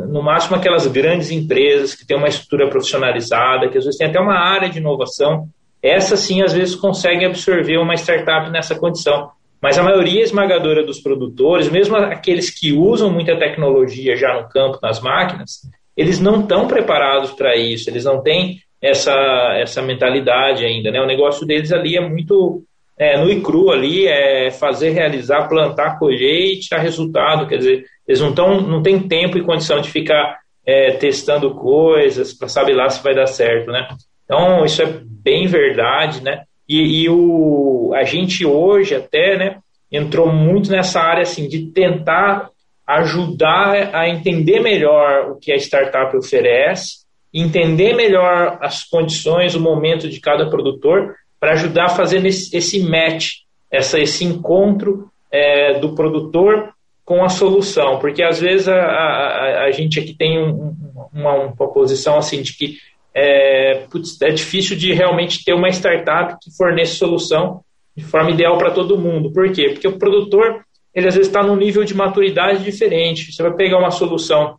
no 0.10 0.22
máximo 0.22 0.58
aquelas 0.58 0.86
grandes 0.88 1.32
empresas 1.32 1.96
que 1.96 2.06
têm 2.06 2.18
uma 2.18 2.28
estrutura 2.28 2.70
profissionalizada, 2.70 3.70
que 3.70 3.78
às 3.78 3.86
vezes 3.86 3.98
tem 3.98 4.08
até 4.08 4.20
uma 4.20 4.38
área 4.38 4.70
de 4.70 4.80
inovação, 4.80 5.48
essa 5.82 6.18
sim 6.18 6.42
às 6.42 6.52
vezes 6.52 6.76
consegue 6.76 7.24
absorver 7.24 7.78
uma 7.78 7.94
startup 7.94 8.52
nessa 8.52 8.76
condição. 8.76 9.30
Mas 9.62 9.78
a 9.78 9.84
maioria 9.84 10.22
esmagadora 10.22 10.86
dos 10.86 11.00
produtores, 11.00 11.70
mesmo 11.70 11.96
aqueles 11.96 12.50
que 12.50 12.74
usam 12.74 13.10
muita 13.10 13.40
tecnologia 13.40 14.18
já 14.18 14.34
no 14.34 14.50
campo, 14.50 14.78
nas 14.84 15.00
máquinas, 15.00 15.62
eles 15.96 16.20
não 16.20 16.42
estão 16.42 16.68
preparados 16.68 17.32
para 17.32 17.56
isso, 17.56 17.90
eles 17.90 18.04
não 18.04 18.22
têm 18.22 18.60
essa, 18.82 19.16
essa 19.58 19.82
mentalidade 19.82 20.66
ainda. 20.66 20.92
Né? 20.92 21.00
O 21.00 21.08
negócio 21.08 21.48
deles 21.48 21.72
ali 21.72 21.96
é 21.96 22.02
muito 22.02 22.66
é, 23.02 23.18
no 23.18 23.32
e 23.32 23.42
cru 23.42 23.72
ali, 23.72 24.06
é 24.06 24.52
fazer, 24.52 24.92
realizar, 24.92 25.48
plantar, 25.48 25.98
colher 25.98 26.54
e 26.54 26.60
tirar 26.60 26.84
resultado. 26.84 27.48
Quer 27.48 27.58
dizer, 27.58 27.86
eles 28.08 28.22
não, 28.22 28.32
tão, 28.32 28.62
não 28.62 28.84
têm 28.84 29.00
tempo 29.00 29.40
e 29.40 29.44
condição 29.44 29.82
de 29.82 29.90
ficar 29.90 30.38
é, 30.64 30.92
testando 30.92 31.56
coisas 31.56 32.32
para 32.32 32.48
saber 32.48 32.76
lá 32.76 32.88
se 32.92 33.04
vai 33.04 33.16
dar 33.16 33.26
certo. 33.26 33.72
Né? 33.72 33.88
Então, 34.24 34.64
isso 34.64 34.84
é 34.84 35.00
bem 35.04 35.48
verdade, 35.48 36.24
né? 36.24 36.44
E, 36.70 37.02
e, 37.02 37.10
o, 37.10 37.92
a 37.96 38.04
gente 38.04 38.46
hoje 38.46 38.94
até, 38.94 39.36
né, 39.36 39.58
entrou 39.92 40.32
muito 40.32 40.70
nessa 40.70 41.02
área, 41.02 41.24
assim, 41.24 41.48
de 41.48 41.72
tentar 41.72 42.50
ajudar 42.86 43.96
a 43.96 44.08
entender 44.08 44.60
melhor 44.60 45.32
o 45.32 45.40
que 45.40 45.52
a 45.52 45.56
startup 45.56 46.16
oferece, 46.16 47.02
entender 47.34 47.96
melhor 47.96 48.60
as 48.62 48.84
condições, 48.84 49.56
o 49.56 49.60
momento 49.60 50.08
de 50.08 50.20
cada 50.20 50.52
produtor, 50.52 51.16
para 51.42 51.54
ajudar 51.54 51.86
a 51.86 51.90
fazer 51.90 52.24
esse, 52.24 52.56
esse 52.56 52.80
match, 52.80 53.40
essa, 53.72 54.00
esse 54.00 54.24
encontro 54.24 55.10
é, 55.32 55.80
do 55.80 55.96
produtor 55.96 56.70
com 57.04 57.26
a 57.26 57.30
solução, 57.30 57.98
porque 57.98 58.22
às 58.22 58.40
vezes 58.40 58.68
a, 58.70 58.76
a, 58.76 59.64
a 59.66 59.72
gente 59.72 60.00
aqui 60.00 60.14
tem 60.14 60.40
um, 60.40 60.76
uma, 61.12 61.34
uma 61.34 61.74
posição 61.74 62.18
assim 62.18 62.44
de 62.44 62.54
que 62.54 62.78
é, 63.14 63.86
putz, 63.90 64.22
é 64.22 64.30
difícil 64.30 64.78
de 64.78 64.94
realmente 64.94 65.44
ter 65.44 65.54
uma 65.54 65.70
startup 65.70 66.38
que 66.42 66.56
forneça 66.56 66.96
solução 66.96 67.62
de 67.98 68.04
forma 68.04 68.32
ideal 68.32 68.58
para 68.58 68.72
todo 68.72 68.98
mundo. 68.98 69.32
Por 69.34 69.52
quê? 69.52 69.70
Porque 69.70 69.88
o 69.88 69.98
produtor, 69.98 70.64
ele 70.94 71.08
às 71.08 71.16
vezes 71.16 71.28
está 71.28 71.44
num 71.44 71.56
nível 71.56 71.84
de 71.84 71.94
maturidade 71.94 72.64
diferente. 72.64 73.34
Você 73.34 73.42
vai 73.44 73.54
pegar 73.54 73.80
uma 73.80 73.92
solução, 73.92 74.58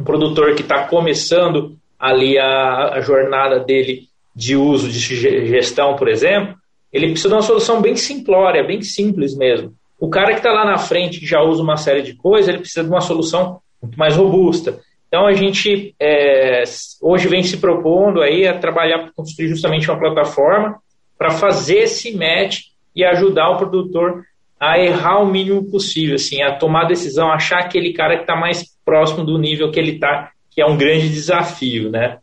um 0.00 0.04
produtor 0.04 0.54
que 0.54 0.62
está 0.62 0.86
começando 0.88 1.76
ali 1.98 2.38
a, 2.38 2.94
a, 2.94 3.00
jornada 3.00 3.60
dele 3.60 4.08
de 4.34 4.56
uso 4.56 4.88
de 4.88 4.98
gestão, 4.98 5.96
por 5.96 6.08
exemplo, 6.08 6.54
ele 6.92 7.08
precisa 7.08 7.28
de 7.28 7.34
uma 7.34 7.42
solução 7.42 7.80
bem 7.80 7.96
simplória, 7.96 8.64
bem 8.64 8.82
simples 8.82 9.36
mesmo. 9.36 9.74
O 9.98 10.08
cara 10.08 10.32
que 10.32 10.38
está 10.38 10.52
lá 10.52 10.64
na 10.64 10.78
frente, 10.78 11.20
que 11.20 11.26
já 11.26 11.40
usa 11.42 11.62
uma 11.62 11.76
série 11.76 12.02
de 12.02 12.14
coisas, 12.14 12.48
ele 12.48 12.58
precisa 12.58 12.82
de 12.82 12.90
uma 12.90 13.00
solução 13.00 13.60
muito 13.80 13.98
mais 13.98 14.16
robusta. 14.16 14.80
Então 15.08 15.26
a 15.26 15.32
gente 15.32 15.94
é, 16.00 16.62
hoje 17.00 17.28
vem 17.28 17.42
se 17.42 17.58
propondo 17.58 18.22
aí 18.22 18.46
a 18.48 18.58
trabalhar 18.58 18.98
para 18.98 19.12
construir 19.12 19.48
justamente 19.48 19.90
uma 19.90 19.98
plataforma 19.98 20.80
para 21.18 21.30
fazer 21.30 21.80
esse 21.80 22.16
match 22.16 22.62
e 22.96 23.04
ajudar 23.04 23.50
o 23.50 23.58
produtor 23.58 24.24
a 24.58 24.78
errar 24.78 25.20
o 25.20 25.26
mínimo 25.26 25.70
possível, 25.70 26.14
assim, 26.14 26.42
a 26.42 26.56
tomar 26.56 26.82
a 26.82 26.88
decisão, 26.88 27.30
achar 27.30 27.58
aquele 27.58 27.92
cara 27.92 28.16
que 28.16 28.22
está 28.22 28.36
mais 28.36 28.64
próximo 28.84 29.24
do 29.24 29.38
nível 29.38 29.70
que 29.70 29.78
ele 29.78 29.92
está, 29.92 30.30
que 30.50 30.60
é 30.60 30.66
um 30.66 30.76
grande 30.76 31.08
desafio, 31.08 31.90
né? 31.90 32.18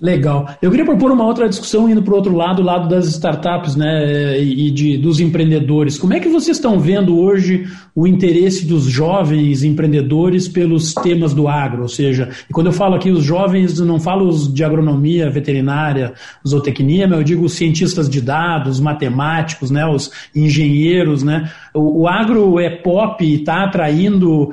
Legal. 0.00 0.48
Eu 0.60 0.70
queria 0.70 0.84
propor 0.84 1.12
uma 1.12 1.24
outra 1.24 1.48
discussão 1.48 1.88
indo 1.88 2.02
para 2.02 2.12
o 2.12 2.16
outro 2.16 2.34
lado, 2.34 2.60
o 2.60 2.64
lado 2.64 2.88
das 2.88 3.06
startups 3.06 3.76
né, 3.76 4.40
e 4.42 4.68
de, 4.68 4.98
dos 4.98 5.20
empreendedores. 5.20 5.96
Como 5.96 6.12
é 6.12 6.18
que 6.18 6.28
vocês 6.28 6.56
estão 6.56 6.80
vendo 6.80 7.16
hoje 7.16 7.64
o 7.94 8.04
interesse 8.04 8.66
dos 8.66 8.84
jovens 8.84 9.62
empreendedores 9.62 10.48
pelos 10.48 10.92
temas 10.94 11.32
do 11.32 11.46
agro? 11.46 11.82
Ou 11.82 11.88
seja, 11.88 12.30
quando 12.52 12.66
eu 12.66 12.72
falo 12.72 12.96
aqui 12.96 13.08
os 13.08 13.22
jovens, 13.22 13.78
não 13.78 14.00
falo 14.00 14.28
os 14.28 14.52
de 14.52 14.64
agronomia, 14.64 15.30
veterinária, 15.30 16.12
zootecnia, 16.46 17.06
mas 17.06 17.18
eu 17.18 17.24
digo 17.24 17.44
os 17.44 17.52
cientistas 17.52 18.08
de 18.08 18.20
dados, 18.20 18.80
matemáticos, 18.80 19.70
né, 19.70 19.86
os 19.86 20.10
engenheiros. 20.34 21.22
Né? 21.22 21.48
O, 21.72 22.00
o 22.02 22.08
agro 22.08 22.58
é 22.58 22.68
pop 22.68 23.24
e 23.24 23.36
está 23.36 23.62
atraindo 23.62 24.48
uh, 24.48 24.50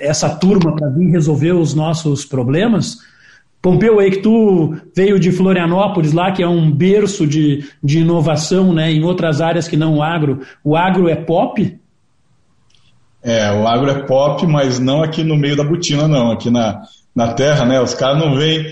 essa 0.00 0.30
turma 0.30 0.74
para 0.74 0.88
vir 0.88 1.10
resolver 1.10 1.52
os 1.52 1.74
nossos 1.74 2.24
problemas? 2.24 3.12
Pompeu, 3.64 3.98
aí 3.98 4.10
que 4.10 4.18
tu 4.18 4.76
veio 4.94 5.18
de 5.18 5.32
Florianópolis 5.32 6.12
lá, 6.12 6.30
que 6.30 6.42
é 6.42 6.46
um 6.46 6.70
berço 6.70 7.26
de, 7.26 7.64
de 7.82 8.00
inovação 8.00 8.74
né, 8.74 8.92
em 8.92 9.02
outras 9.02 9.40
áreas 9.40 9.66
que 9.66 9.74
não 9.74 9.96
o 9.96 10.02
agro. 10.02 10.40
O 10.62 10.76
agro 10.76 11.08
é 11.08 11.16
pop? 11.16 11.74
É, 13.22 13.50
o 13.52 13.66
agro 13.66 13.90
é 13.90 14.02
pop, 14.02 14.46
mas 14.46 14.78
não 14.78 15.02
aqui 15.02 15.24
no 15.24 15.34
meio 15.34 15.56
da 15.56 15.64
botina, 15.64 16.06
não. 16.06 16.30
Aqui 16.30 16.50
na, 16.50 16.82
na 17.16 17.32
terra, 17.32 17.64
né? 17.64 17.80
Os 17.80 17.94
caras 17.94 18.18
não 18.18 18.36
vêm 18.36 18.66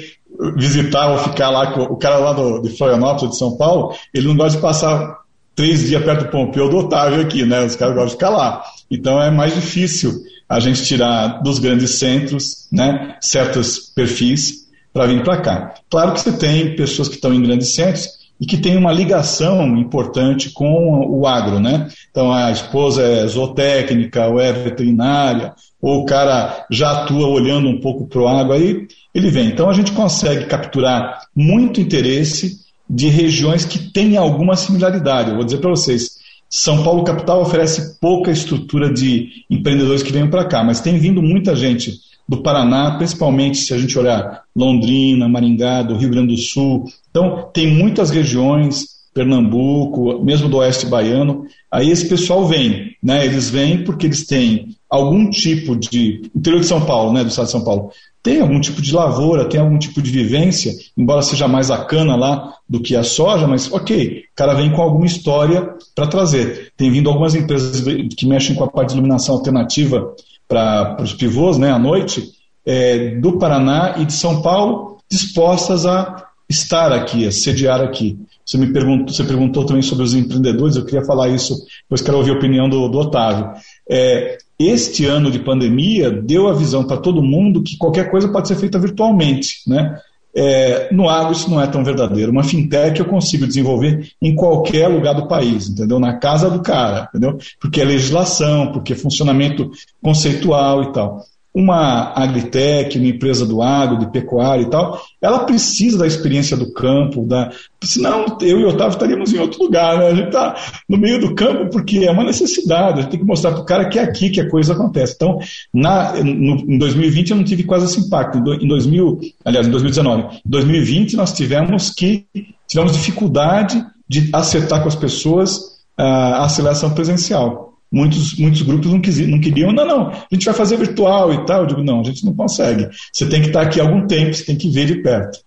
visitar 0.58 1.10
ou 1.10 1.16
ficar 1.20 1.48
lá 1.48 1.74
o 1.74 1.96
cara 1.96 2.18
lá 2.18 2.34
do, 2.34 2.60
de 2.60 2.76
Florianópolis, 2.76 3.30
de 3.30 3.38
São 3.38 3.56
Paulo, 3.56 3.94
ele 4.12 4.28
não 4.28 4.36
gosta 4.36 4.58
de 4.58 4.62
passar 4.62 5.20
três 5.54 5.88
dias 5.88 6.04
perto 6.04 6.24
do 6.24 6.30
Pompeu 6.30 6.68
do 6.68 6.76
Otávio 6.76 7.22
aqui, 7.22 7.46
né? 7.46 7.64
Os 7.64 7.76
caras 7.76 7.94
gostam 7.94 8.08
de 8.08 8.12
ficar 8.12 8.28
lá. 8.28 8.62
Então 8.90 9.18
é 9.22 9.30
mais 9.30 9.54
difícil 9.54 10.12
a 10.46 10.60
gente 10.60 10.84
tirar 10.84 11.42
dos 11.42 11.58
grandes 11.58 11.98
centros, 11.98 12.68
né? 12.70 13.16
Certos 13.22 13.90
perfis 13.94 14.61
para 14.92 15.06
vir 15.06 15.22
para 15.22 15.40
cá. 15.40 15.74
Claro 15.90 16.12
que 16.12 16.20
você 16.20 16.32
tem 16.32 16.76
pessoas 16.76 17.08
que 17.08 17.14
estão 17.14 17.32
em 17.32 17.42
grandes 17.42 17.74
centros 17.74 18.08
e 18.40 18.46
que 18.46 18.56
têm 18.56 18.76
uma 18.76 18.92
ligação 18.92 19.76
importante 19.76 20.50
com 20.50 21.06
o 21.08 21.26
agro, 21.26 21.60
né? 21.60 21.88
Então 22.10 22.32
a 22.32 22.50
esposa 22.50 23.02
é 23.02 23.26
zootécnica, 23.26 24.26
ou 24.26 24.40
é 24.40 24.52
veterinária, 24.52 25.54
ou 25.80 26.02
o 26.02 26.04
cara 26.04 26.66
já 26.70 26.90
atua 26.90 27.28
olhando 27.28 27.68
um 27.68 27.78
pouco 27.80 28.06
para 28.06 28.20
o 28.20 28.26
agro, 28.26 28.52
aí 28.52 28.88
ele 29.14 29.30
vem. 29.30 29.46
Então 29.46 29.70
a 29.70 29.72
gente 29.72 29.92
consegue 29.92 30.46
capturar 30.46 31.20
muito 31.34 31.80
interesse 31.80 32.60
de 32.90 33.08
regiões 33.08 33.64
que 33.64 33.78
têm 33.78 34.16
alguma 34.16 34.56
similaridade. 34.56 35.30
Eu 35.30 35.36
vou 35.36 35.44
dizer 35.44 35.58
para 35.58 35.70
vocês, 35.70 36.10
São 36.50 36.82
Paulo 36.82 37.04
capital 37.04 37.40
oferece 37.40 37.98
pouca 38.00 38.30
estrutura 38.30 38.92
de 38.92 39.28
empreendedores 39.48 40.02
que 40.02 40.12
venham 40.12 40.28
para 40.28 40.44
cá, 40.44 40.64
mas 40.64 40.80
tem 40.80 40.98
vindo 40.98 41.22
muita 41.22 41.54
gente 41.54 41.92
do 42.28 42.42
Paraná, 42.42 42.96
principalmente 42.96 43.58
se 43.58 43.74
a 43.74 43.78
gente 43.78 43.98
olhar 43.98 44.42
Londrina, 44.54 45.28
Maringá, 45.28 45.82
do 45.82 45.96
Rio 45.96 46.10
Grande 46.10 46.34
do 46.34 46.40
Sul. 46.40 46.84
Então, 47.10 47.50
tem 47.52 47.66
muitas 47.66 48.10
regiões, 48.10 48.86
Pernambuco, 49.14 50.24
mesmo 50.24 50.48
do 50.48 50.56
Oeste 50.56 50.86
Baiano, 50.86 51.44
aí 51.70 51.90
esse 51.90 52.08
pessoal 52.08 52.46
vem, 52.46 52.96
né? 53.02 53.26
Eles 53.26 53.50
vêm 53.50 53.84
porque 53.84 54.06
eles 54.06 54.26
têm 54.26 54.68
algum 54.88 55.28
tipo 55.28 55.76
de. 55.76 56.22
Interior 56.34 56.60
de 56.60 56.66
São 56.66 56.80
Paulo, 56.86 57.12
né? 57.12 57.22
Do 57.22 57.28
estado 57.28 57.46
de 57.46 57.52
São 57.52 57.64
Paulo. 57.64 57.90
Tem 58.22 58.40
algum 58.40 58.60
tipo 58.60 58.80
de 58.80 58.94
lavoura, 58.94 59.48
tem 59.48 59.60
algum 59.60 59.76
tipo 59.76 60.00
de 60.00 60.10
vivência, 60.10 60.72
embora 60.96 61.22
seja 61.22 61.48
mais 61.48 61.70
a 61.70 61.84
cana 61.84 62.14
lá 62.14 62.54
do 62.68 62.80
que 62.80 62.94
a 62.94 63.02
soja, 63.02 63.48
mas 63.48 63.70
ok, 63.70 64.20
o 64.32 64.36
cara 64.36 64.54
vem 64.54 64.70
com 64.72 64.80
alguma 64.80 65.06
história 65.06 65.74
para 65.94 66.06
trazer. 66.06 66.72
Tem 66.76 66.90
vindo 66.90 67.10
algumas 67.10 67.34
empresas 67.34 67.82
que 68.16 68.26
mexem 68.26 68.54
com 68.54 68.64
a 68.64 68.70
parte 68.70 68.90
de 68.90 68.94
iluminação 68.94 69.34
alternativa 69.34 70.14
para 70.52 71.02
os 71.02 71.14
pivôs 71.14 71.56
né, 71.56 71.70
à 71.70 71.78
noite, 71.78 72.30
é, 72.66 73.16
do 73.16 73.38
Paraná 73.38 73.94
e 73.98 74.04
de 74.04 74.12
São 74.12 74.42
Paulo, 74.42 74.98
dispostas 75.10 75.86
a 75.86 76.26
estar 76.48 76.92
aqui, 76.92 77.26
a 77.26 77.32
sediar 77.32 77.80
aqui. 77.80 78.18
Você 78.44 78.58
me 78.58 78.70
perguntou, 78.70 79.14
você 79.14 79.24
perguntou 79.24 79.64
também 79.64 79.82
sobre 79.82 80.04
os 80.04 80.14
empreendedores, 80.14 80.76
eu 80.76 80.84
queria 80.84 81.04
falar 81.06 81.28
isso, 81.28 81.56
depois 81.84 82.02
quero 82.02 82.18
ouvir 82.18 82.32
a 82.32 82.34
opinião 82.34 82.68
do, 82.68 82.86
do 82.88 82.98
Otávio. 82.98 83.50
É, 83.88 84.36
este 84.58 85.06
ano 85.06 85.30
de 85.30 85.38
pandemia 85.38 86.10
deu 86.10 86.48
a 86.48 86.52
visão 86.52 86.84
para 86.84 86.98
todo 86.98 87.22
mundo 87.22 87.62
que 87.62 87.78
qualquer 87.78 88.10
coisa 88.10 88.28
pode 88.28 88.46
ser 88.46 88.56
feita 88.56 88.78
virtualmente. 88.78 89.62
Né? 89.66 89.98
É, 90.34 90.88
no 90.92 91.08
agro 91.08 91.32
isso 91.32 91.50
não 91.50 91.60
é 91.60 91.66
tão 91.66 91.84
verdadeiro. 91.84 92.32
Uma 92.32 92.44
fintech 92.44 92.98
eu 92.98 93.06
consigo 93.06 93.46
desenvolver 93.46 94.12
em 94.20 94.34
qualquer 94.34 94.88
lugar 94.88 95.14
do 95.14 95.28
país, 95.28 95.68
entendeu? 95.68 95.98
Na 95.98 96.18
casa 96.18 96.50
do 96.50 96.62
cara, 96.62 97.08
entendeu? 97.08 97.38
Porque 97.60 97.80
é 97.80 97.84
legislação, 97.84 98.72
porque 98.72 98.94
é 98.94 98.96
funcionamento 98.96 99.70
conceitual 100.00 100.84
e 100.84 100.92
tal 100.92 101.24
uma 101.54 102.12
agritech, 102.14 102.98
uma 102.98 103.08
empresa 103.08 103.44
do 103.44 103.60
agro, 103.60 103.98
de 103.98 104.10
pecuária 104.10 104.62
e 104.62 104.70
tal, 104.70 105.02
ela 105.20 105.40
precisa 105.40 105.98
da 105.98 106.06
experiência 106.06 106.56
do 106.56 106.72
campo, 106.72 107.26
da... 107.26 107.52
senão 107.82 108.38
eu 108.40 108.60
e 108.60 108.64
o 108.64 108.68
Otávio 108.68 108.94
estaríamos 108.94 109.32
em 109.32 109.38
outro 109.38 109.62
lugar, 109.62 109.98
né? 109.98 110.08
A 110.08 110.14
gente 110.14 110.28
está 110.28 110.56
no 110.88 110.96
meio 110.96 111.20
do 111.20 111.34
campo 111.34 111.70
porque 111.70 111.98
é 111.98 112.10
uma 112.10 112.24
necessidade, 112.24 112.98
a 112.98 113.02
gente 113.02 113.10
tem 113.10 113.20
que 113.20 113.26
mostrar 113.26 113.52
para 113.52 113.60
o 113.60 113.66
cara 113.66 113.88
que 113.88 113.98
é 113.98 114.02
aqui 114.02 114.30
que 114.30 114.40
a 114.40 114.48
coisa 114.48 114.72
acontece. 114.72 115.14
Então, 115.14 115.38
na, 115.72 116.14
no, 116.14 116.56
em 116.72 116.78
2020 116.78 117.30
eu 117.30 117.36
não 117.36 117.44
tive 117.44 117.64
quase 117.64 117.84
esse 117.84 118.00
impacto, 118.00 118.38
em 118.38 118.66
2000, 118.66 119.20
aliás, 119.44 119.66
em 119.66 119.70
2019. 119.70 120.22
Em 120.46 120.50
2020 120.50 121.16
nós 121.16 121.34
tivemos 121.34 121.90
que, 121.90 122.26
tivemos 122.66 122.92
dificuldade 122.92 123.84
de 124.08 124.30
acertar 124.32 124.80
com 124.80 124.88
as 124.88 124.96
pessoas 124.96 125.72
a 125.98 126.44
aceleração 126.44 126.94
presencial 126.94 127.71
muitos, 127.92 128.38
muitos 128.38 128.62
grupos 128.62 128.90
não, 128.90 129.00
quis, 129.00 129.18
não 129.26 129.38
queriam, 129.38 129.70
não, 129.70 129.86
não, 129.86 130.08
a 130.08 130.26
gente 130.32 130.46
vai 130.46 130.54
fazer 130.54 130.76
virtual 130.78 131.32
e 131.32 131.44
tal. 131.44 131.60
Eu 131.60 131.66
digo, 131.66 131.84
não, 131.84 132.00
a 132.00 132.04
gente 132.04 132.24
não 132.24 132.34
consegue. 132.34 132.88
Você 133.12 133.28
tem 133.28 133.42
que 133.42 133.48
estar 133.48 133.62
aqui 133.62 133.80
algum 133.80 134.06
tempo, 134.06 134.32
você 134.32 134.44
tem 134.44 134.56
que 134.56 134.70
ver 134.70 134.86
de 134.86 135.02
perto. 135.02 135.38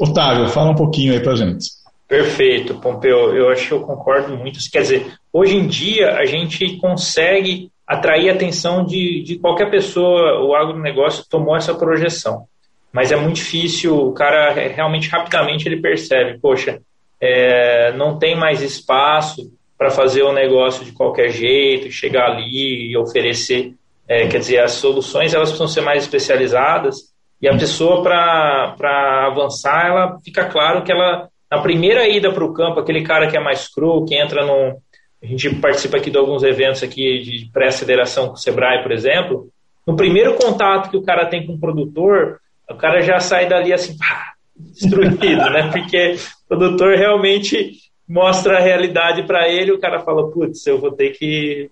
Otávio, 0.00 0.48
fala 0.48 0.70
um 0.70 0.74
pouquinho 0.74 1.12
aí 1.12 1.20
pra 1.20 1.36
gente. 1.36 1.66
Perfeito, 2.08 2.74
Pompeu. 2.74 3.34
Eu 3.34 3.48
acho 3.50 3.68
que 3.68 3.72
eu 3.72 3.80
concordo 3.80 4.36
muito. 4.36 4.58
Quer 4.70 4.82
dizer, 4.82 5.06
hoje 5.32 5.56
em 5.56 5.66
dia 5.66 6.16
a 6.16 6.26
gente 6.26 6.76
consegue 6.76 7.70
atrair 7.86 8.28
a 8.28 8.34
atenção 8.34 8.84
de, 8.84 9.22
de 9.22 9.38
qualquer 9.38 9.70
pessoa. 9.70 10.44
O 10.44 10.54
agronegócio 10.54 11.24
tomou 11.30 11.56
essa 11.56 11.74
projeção. 11.74 12.46
Mas 12.92 13.10
é 13.10 13.16
muito 13.16 13.36
difícil, 13.36 13.96
o 13.96 14.12
cara 14.12 14.52
realmente 14.52 15.08
rapidamente 15.08 15.66
ele 15.66 15.80
percebe, 15.80 16.38
poxa, 16.38 16.78
é, 17.18 17.92
não 17.96 18.18
tem 18.18 18.36
mais 18.36 18.60
espaço, 18.60 19.50
para 19.82 19.90
fazer 19.90 20.22
o 20.22 20.32
negócio 20.32 20.84
de 20.84 20.92
qualquer 20.92 21.28
jeito, 21.30 21.90
chegar 21.90 22.30
ali 22.30 22.92
e 22.92 22.96
oferecer, 22.96 23.74
é, 24.06 24.28
quer 24.28 24.38
dizer, 24.38 24.60
as 24.60 24.72
soluções 24.74 25.34
elas 25.34 25.48
precisam 25.48 25.66
ser 25.66 25.80
mais 25.80 26.04
especializadas 26.04 27.12
e 27.40 27.48
a 27.48 27.56
pessoa 27.56 28.00
para 28.00 29.26
avançar, 29.26 29.88
ela 29.88 30.20
fica 30.24 30.44
claro 30.44 30.84
que 30.84 30.92
ela 30.92 31.28
na 31.50 31.60
primeira 31.60 32.08
ida 32.08 32.32
para 32.32 32.44
o 32.44 32.52
campo, 32.52 32.78
aquele 32.78 33.02
cara 33.02 33.28
que 33.28 33.36
é 33.36 33.40
mais 33.40 33.66
cru, 33.66 34.04
que 34.04 34.14
entra 34.14 34.46
num 34.46 34.76
a 35.20 35.26
gente 35.26 35.52
participa 35.56 35.96
aqui 35.96 36.12
de 36.12 36.18
alguns 36.18 36.44
eventos 36.44 36.84
aqui 36.84 37.20
de 37.20 37.50
pré-aceleração 37.52 38.28
com 38.28 38.34
o 38.34 38.36
Sebrae, 38.36 38.82
por 38.84 38.92
exemplo. 38.92 39.48
No 39.84 39.96
primeiro 39.96 40.34
contato 40.34 40.90
que 40.90 40.96
o 40.96 41.02
cara 41.02 41.26
tem 41.26 41.44
com 41.44 41.54
o 41.54 41.60
produtor, 41.60 42.40
o 42.70 42.76
cara 42.76 43.00
já 43.02 43.18
sai 43.18 43.48
dali 43.48 43.72
assim, 43.72 43.96
pá, 43.96 44.32
destruído, 44.56 45.50
né? 45.50 45.70
Porque 45.72 46.16
o 46.44 46.48
produtor 46.48 46.96
realmente 46.96 47.72
mostra 48.08 48.58
a 48.58 48.60
realidade 48.60 49.22
para 49.24 49.48
ele, 49.48 49.72
o 49.72 49.80
cara 49.80 50.00
fala, 50.00 50.30
putz, 50.30 50.66
eu 50.66 50.78
vou 50.78 50.92
ter 50.92 51.10
que 51.10 51.70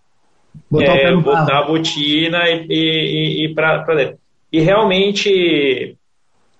botar, 0.71 0.97
é, 0.97 1.16
botar 1.16 1.59
a 1.59 1.66
botina 1.66 2.49
e, 2.49 2.66
e, 2.69 3.45
e 3.47 3.55
para 3.55 3.95
dentro. 3.95 4.19
E 4.53 4.61
realmente 4.61 5.97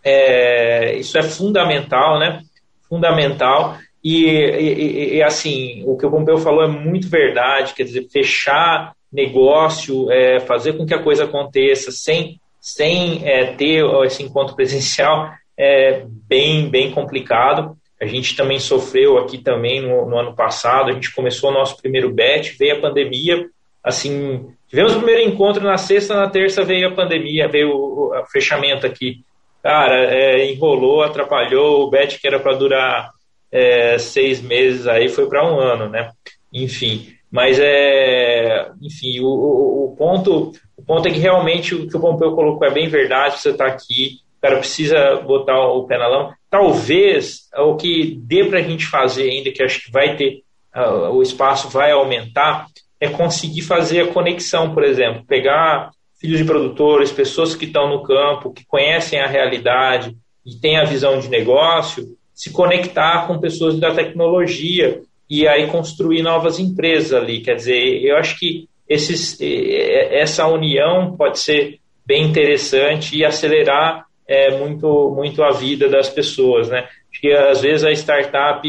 é, 0.05 0.97
isso 0.97 1.19
é 1.19 1.23
fundamental, 1.23 2.19
né? 2.19 2.41
Fundamental. 2.89 3.77
E, 4.03 4.25
e, 4.27 5.17
e, 5.17 5.23
assim, 5.23 5.83
o 5.87 5.97
que 5.97 6.07
o 6.07 6.11
Pompeu 6.11 6.39
falou 6.39 6.65
é 6.65 6.69
muito 6.69 7.09
verdade, 7.09 7.75
quer 7.75 7.85
dizer, 7.85 8.09
fechar 8.11 8.93
negócio, 9.13 10.11
é, 10.11 10.41
fazer 10.41 10.75
com 10.75 10.87
que 10.87 10.95
a 10.95 11.03
coisa 11.03 11.25
aconteça 11.25 11.91
sem, 11.91 12.41
sem 12.61 13.27
é, 13.29 13.55
ter 13.55 13.85
esse 14.05 14.23
encontro 14.23 14.55
presencial 14.55 15.31
é 15.59 16.05
bem, 16.07 16.71
bem 16.71 16.91
complicado. 16.91 17.77
A 18.01 18.07
gente 18.07 18.35
também 18.35 18.59
sofreu 18.59 19.19
aqui 19.19 19.39
também 19.39 19.83
no, 19.83 20.09
no, 20.09 20.19
ano 20.19 20.35
passado, 20.35 20.91
a 20.91 20.93
gente 20.93 21.15
começou 21.15 21.51
o 21.51 21.53
nosso 21.53 21.77
primeiro 21.77 22.11
bet, 22.11 22.57
veio 22.59 22.77
a 22.77 22.81
pandemia, 22.81 23.47
assim, 23.85 24.49
tivemos 24.69 24.95
o 24.95 24.97
primeiro 24.97 25.23
encontro 25.23 25.63
na 25.63 25.77
sexta, 25.77 26.15
na 26.15 26.29
terça 26.31 26.65
veio 26.65 26.89
a 26.89 26.95
pandemia, 26.95 27.49
veio 27.49 27.71
o, 27.71 28.19
o 28.19 28.27
fechamento 28.27 28.87
aqui. 28.87 29.23
Cara, 29.63 30.15
é, 30.15 30.51
enrolou, 30.51 31.03
atrapalhou, 31.03 31.83
o 31.83 31.91
bet 31.91 32.19
que 32.19 32.27
era 32.27 32.41
para 32.41 32.57
durar 32.57 33.11
é, 33.53 33.99
seis 33.99 34.41
meses 34.41 34.87
aí 34.87 35.09
foi 35.09 35.29
para 35.29 35.45
um 35.45 35.61
ano, 35.61 35.89
né? 35.89 36.11
Enfim, 36.53 37.15
mas 37.31 37.59
é, 37.61 38.71
enfim, 38.81 39.21
o, 39.21 39.27
o, 39.27 39.85
o, 39.85 39.97
ponto, 39.97 40.53
o 40.77 40.83
ponto 40.83 41.07
é 41.07 41.11
que 41.13 41.19
realmente 41.19 41.75
o 41.75 41.87
que 41.87 41.97
o 41.97 42.01
Pompeu 42.01 42.33
colocou 42.35 42.67
é 42.67 42.71
bem 42.71 42.89
verdade, 42.89 43.39
você 43.39 43.51
está 43.51 43.67
aqui, 43.67 44.19
o 44.39 44.41
cara 44.41 44.59
precisa 44.59 45.17
botar 45.17 45.59
o 45.61 45.87
pé 45.87 45.99
na 45.99 46.09
lama. 46.09 46.40
Talvez 46.51 47.49
o 47.57 47.77
que 47.77 48.19
dê 48.21 48.45
para 48.45 48.59
a 48.59 48.63
gente 48.63 48.87
fazer 48.87 49.31
ainda, 49.31 49.53
que 49.53 49.63
acho 49.63 49.85
que 49.85 49.93
vai 49.93 50.17
ter, 50.17 50.43
uh, 50.75 51.11
o 51.13 51.23
espaço 51.23 51.69
vai 51.69 51.93
aumentar, 51.93 52.67
é 53.01 53.09
conseguir 53.09 53.63
fazer 53.63 54.01
a 54.03 54.13
conexão, 54.13 54.75
por 54.75 54.83
exemplo, 54.83 55.25
pegar 55.27 55.91
filhos 56.21 56.39
de 56.39 56.45
produtores, 56.45 57.13
pessoas 57.13 57.55
que 57.55 57.65
estão 57.65 57.89
no 57.89 58.03
campo, 58.03 58.53
que 58.53 58.67
conhecem 58.67 59.21
a 59.21 59.27
realidade, 59.27 60.15
e 60.45 60.55
tem 60.61 60.77
a 60.77 60.85
visão 60.85 61.19
de 61.19 61.29
negócio, 61.29 62.05
se 62.35 62.51
conectar 62.51 63.27
com 63.27 63.39
pessoas 63.39 63.79
da 63.79 63.95
tecnologia 63.95 65.03
e 65.29 65.47
aí 65.47 65.67
construir 65.69 66.23
novas 66.23 66.59
empresas 66.59 67.13
ali. 67.13 67.41
Quer 67.41 67.55
dizer, 67.55 68.05
eu 68.05 68.17
acho 68.17 68.39
que 68.39 68.69
esses, 68.89 69.39
essa 69.41 70.47
união 70.49 71.17
pode 71.17 71.39
ser 71.39 71.79
bem 72.05 72.25
interessante 72.25 73.17
e 73.17 73.25
acelerar 73.25 74.07
é, 74.31 74.57
muito, 74.57 75.13
muito 75.17 75.43
a 75.43 75.51
vida 75.51 75.89
das 75.89 76.09
pessoas, 76.09 76.69
né? 76.69 76.87
Acho 77.11 77.21
que 77.21 77.33
às 77.33 77.61
vezes 77.61 77.85
a 77.85 77.91
startup 77.91 78.63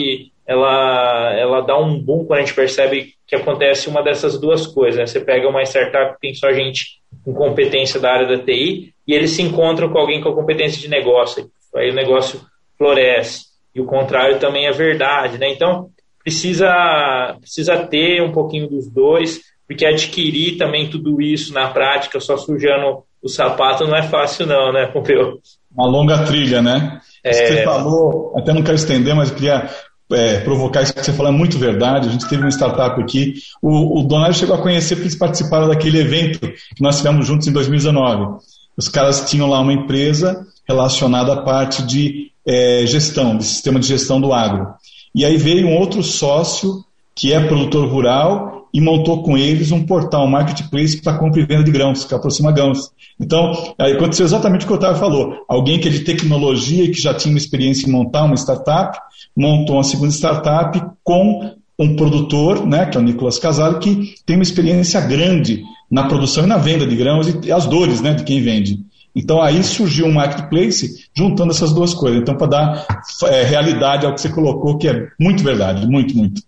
ela, 0.47 1.33
ela 1.37 1.61
dá 1.61 1.77
um 1.77 1.99
boom 1.99 2.25
quando 2.25 2.39
a 2.39 2.41
gente 2.41 2.55
percebe 2.55 3.13
que 3.27 3.35
acontece 3.35 3.87
uma 3.87 4.01
dessas 4.01 4.39
duas 4.39 4.65
coisas. 4.65 4.97
Né? 4.97 5.05
Você 5.05 5.19
pega 5.19 5.47
uma 5.47 5.61
startup 5.61 6.15
que 6.15 6.19
tem 6.19 6.33
só 6.33 6.51
gente 6.51 6.99
com 7.23 7.31
competência 7.31 7.99
da 7.99 8.11
área 8.11 8.27
da 8.27 8.43
TI 8.43 8.91
e 9.07 9.13
eles 9.13 9.31
se 9.31 9.43
encontram 9.43 9.89
com 9.89 9.99
alguém 9.99 10.19
com 10.19 10.33
competência 10.33 10.81
de 10.81 10.89
negócio. 10.89 11.49
Aí 11.75 11.91
o 11.91 11.95
negócio 11.95 12.41
floresce. 12.75 13.45
E 13.73 13.79
o 13.79 13.85
contrário 13.85 14.39
também 14.39 14.65
é 14.65 14.71
verdade. 14.71 15.37
Né? 15.37 15.53
Então, 15.53 15.89
precisa, 16.23 17.37
precisa 17.39 17.85
ter 17.85 18.21
um 18.21 18.31
pouquinho 18.31 18.67
dos 18.67 18.91
dois, 18.91 19.39
porque 19.67 19.85
adquirir 19.85 20.57
também 20.57 20.89
tudo 20.89 21.21
isso 21.21 21.53
na 21.53 21.69
prática, 21.69 22.19
só 22.19 22.35
sujando 22.35 23.03
o 23.23 23.29
sapato, 23.29 23.85
não 23.85 23.95
é 23.95 24.03
fácil, 24.03 24.45
não, 24.45 24.73
né, 24.73 24.87
Pompeu? 24.93 25.39
Uma 25.75 25.87
longa 25.87 26.25
trilha, 26.25 26.61
né? 26.61 26.99
É... 27.23 27.33
Você 27.33 27.63
falou, 27.63 28.33
até 28.37 28.53
não 28.53 28.63
quero 28.63 28.75
estender, 28.75 29.15
mas 29.15 29.31
queria 29.31 29.69
é, 30.11 30.39
provocar 30.39 30.81
isso 30.81 30.93
que 30.93 31.03
você 31.03 31.13
falou, 31.13 31.31
é 31.31 31.35
muito 31.35 31.57
verdade. 31.57 32.09
A 32.09 32.11
gente 32.11 32.27
teve 32.27 32.41
uma 32.41 32.51
startup 32.51 33.01
aqui. 33.01 33.35
O, 33.61 33.99
o 33.99 34.03
Donário 34.03 34.35
chegou 34.35 34.55
a 34.55 34.61
conhecer 34.61 34.95
porque 34.95 35.07
eles 35.07 35.17
participaram 35.17 35.67
daquele 35.67 35.99
evento 35.99 36.39
que 36.39 36.81
nós 36.81 36.97
tivemos 36.97 37.25
juntos 37.25 37.47
em 37.47 37.53
2019. 37.53 38.39
Os 38.75 38.87
caras 38.87 39.29
tinham 39.29 39.49
lá 39.49 39.59
uma 39.59 39.73
empresa 39.73 40.45
relacionada 40.67 41.33
à 41.33 41.41
parte 41.41 41.83
de 41.83 42.31
é, 42.45 42.85
gestão, 42.85 43.37
de 43.37 43.43
sistema 43.43 43.79
de 43.79 43.87
gestão 43.87 44.19
do 44.19 44.33
agro. 44.33 44.73
E 45.13 45.25
aí 45.25 45.37
veio 45.37 45.67
um 45.67 45.77
outro 45.77 46.01
sócio 46.03 46.83
que 47.15 47.33
é 47.33 47.45
produtor 47.45 47.87
rural 47.87 48.60
e 48.73 48.79
montou 48.79 49.21
com 49.23 49.37
eles 49.37 49.71
um 49.71 49.85
portal, 49.85 50.25
um 50.25 50.29
marketplace 50.29 51.01
para 51.01 51.17
compra 51.17 51.41
e 51.41 51.45
venda 51.45 51.63
de 51.63 51.71
grãos, 51.71 52.05
que 52.05 52.13
aproxima 52.13 52.51
grãos. 52.51 52.91
Então, 53.19 53.51
aí 53.77 53.93
aconteceu 53.93 54.25
exatamente 54.25 54.63
o 54.63 54.67
que 54.67 54.73
o 54.73 54.75
Otávio 54.75 54.99
falou. 54.99 55.45
Alguém 55.47 55.79
que 55.79 55.87
é 55.87 55.91
de 55.91 56.01
tecnologia 56.01 56.85
e 56.85 56.91
que 56.91 57.01
já 57.01 57.13
tinha 57.13 57.33
uma 57.33 57.37
experiência 57.37 57.87
em 57.87 57.91
montar 57.91 58.23
uma 58.23 58.35
startup, 58.35 58.97
montou 59.35 59.75
uma 59.75 59.83
segunda 59.83 60.11
startup 60.11 60.81
com 61.03 61.51
um 61.77 61.95
produtor, 61.95 62.65
né, 62.65 62.85
que 62.85 62.97
é 62.97 62.99
o 62.99 63.03
Nicolas 63.03 63.39
Casale, 63.39 63.79
que 63.79 64.15
tem 64.25 64.35
uma 64.35 64.43
experiência 64.43 65.01
grande 65.01 65.63
na 65.89 66.07
produção 66.07 66.43
e 66.43 66.47
na 66.47 66.57
venda 66.57 66.85
de 66.85 66.95
grãos 66.95 67.27
e 67.43 67.51
as 67.51 67.65
dores 67.65 68.01
né, 68.01 68.13
de 68.13 68.23
quem 68.23 68.41
vende. 68.41 68.79
Então 69.15 69.41
aí 69.41 69.61
surgiu 69.63 70.05
um 70.05 70.13
marketplace 70.13 71.05
juntando 71.13 71.51
essas 71.51 71.73
duas 71.73 71.93
coisas. 71.93 72.21
Então, 72.21 72.37
para 72.37 72.47
dar 72.47 72.87
é, 73.25 73.43
realidade 73.43 74.05
ao 74.05 74.13
que 74.13 74.21
você 74.21 74.29
colocou, 74.29 74.77
que 74.77 74.87
é 74.87 75.07
muito 75.19 75.43
verdade, 75.43 75.85
muito, 75.85 76.15
muito. 76.15 76.41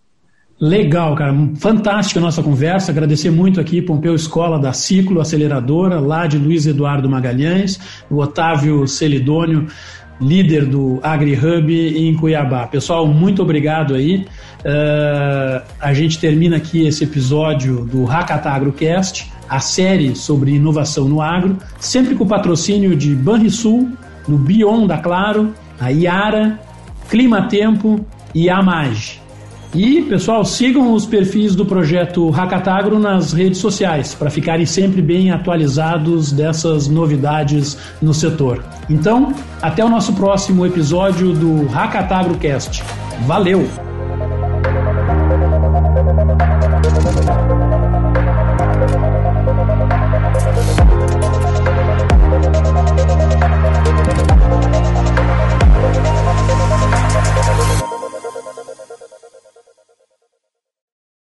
Legal, 0.63 1.13
cara. 1.13 1.35
Fantástica 1.55 2.21
a 2.21 2.23
nossa 2.23 2.41
conversa. 2.41 2.89
Agradecer 2.89 3.29
muito 3.29 3.59
aqui 3.59 3.81
Pompeu 3.81 4.15
Escola 4.15 4.57
da 4.57 4.71
Ciclo 4.71 5.19
Aceleradora, 5.19 5.99
lá 5.99 6.25
de 6.25 6.37
Luiz 6.37 6.65
Eduardo 6.65 7.09
Magalhães, 7.09 7.77
o 8.09 8.19
Otávio 8.19 8.87
Celidônio, 8.87 9.67
líder 10.21 10.65
do 10.65 11.01
AgriHub 11.03 11.69
em 11.69 12.15
Cuiabá. 12.15 12.65
Pessoal, 12.65 13.05
muito 13.05 13.41
obrigado 13.41 13.93
aí. 13.93 14.25
Uh, 14.59 15.61
a 15.81 15.93
gente 15.93 16.17
termina 16.17 16.55
aqui 16.55 16.87
esse 16.87 17.03
episódio 17.03 17.83
do 17.83 18.05
Hackatagrocast 18.05 19.29
a 19.49 19.59
série 19.59 20.15
sobre 20.15 20.51
inovação 20.51 21.09
no 21.09 21.21
agro, 21.21 21.57
sempre 21.77 22.15
com 22.15 22.23
o 22.23 22.27
patrocínio 22.27 22.95
de 22.95 23.13
Banrisul, 23.13 23.91
do 24.25 24.37
Bion 24.37 24.87
da 24.87 24.97
Claro, 24.97 25.53
a 25.77 25.91
Iara, 25.91 26.57
Clima 27.09 27.49
Tempo 27.49 28.05
e 28.33 28.49
a 28.49 28.63
Mage. 28.63 29.22
E, 29.75 30.03
pessoal, 30.03 30.45
sigam 30.45 30.93
os 30.93 31.05
perfis 31.05 31.55
do 31.55 31.65
projeto 31.65 32.29
Hackatagro 32.29 32.99
nas 32.99 33.33
redes 33.33 33.57
sociais 33.57 34.13
para 34.13 34.29
ficarem 34.29 34.65
sempre 34.65 35.01
bem 35.01 35.31
atualizados 35.31 36.31
dessas 36.31 36.87
novidades 36.87 37.77
no 37.99 38.13
setor. 38.13 38.63
Então, 38.87 39.33
até 39.61 39.83
o 39.83 39.89
nosso 39.89 40.13
próximo 40.13 40.65
episódio 40.65 41.33
do 41.33 41.65
Hackatagro 41.65 42.37
Cast. 42.37 42.83
Valeu! 43.25 43.92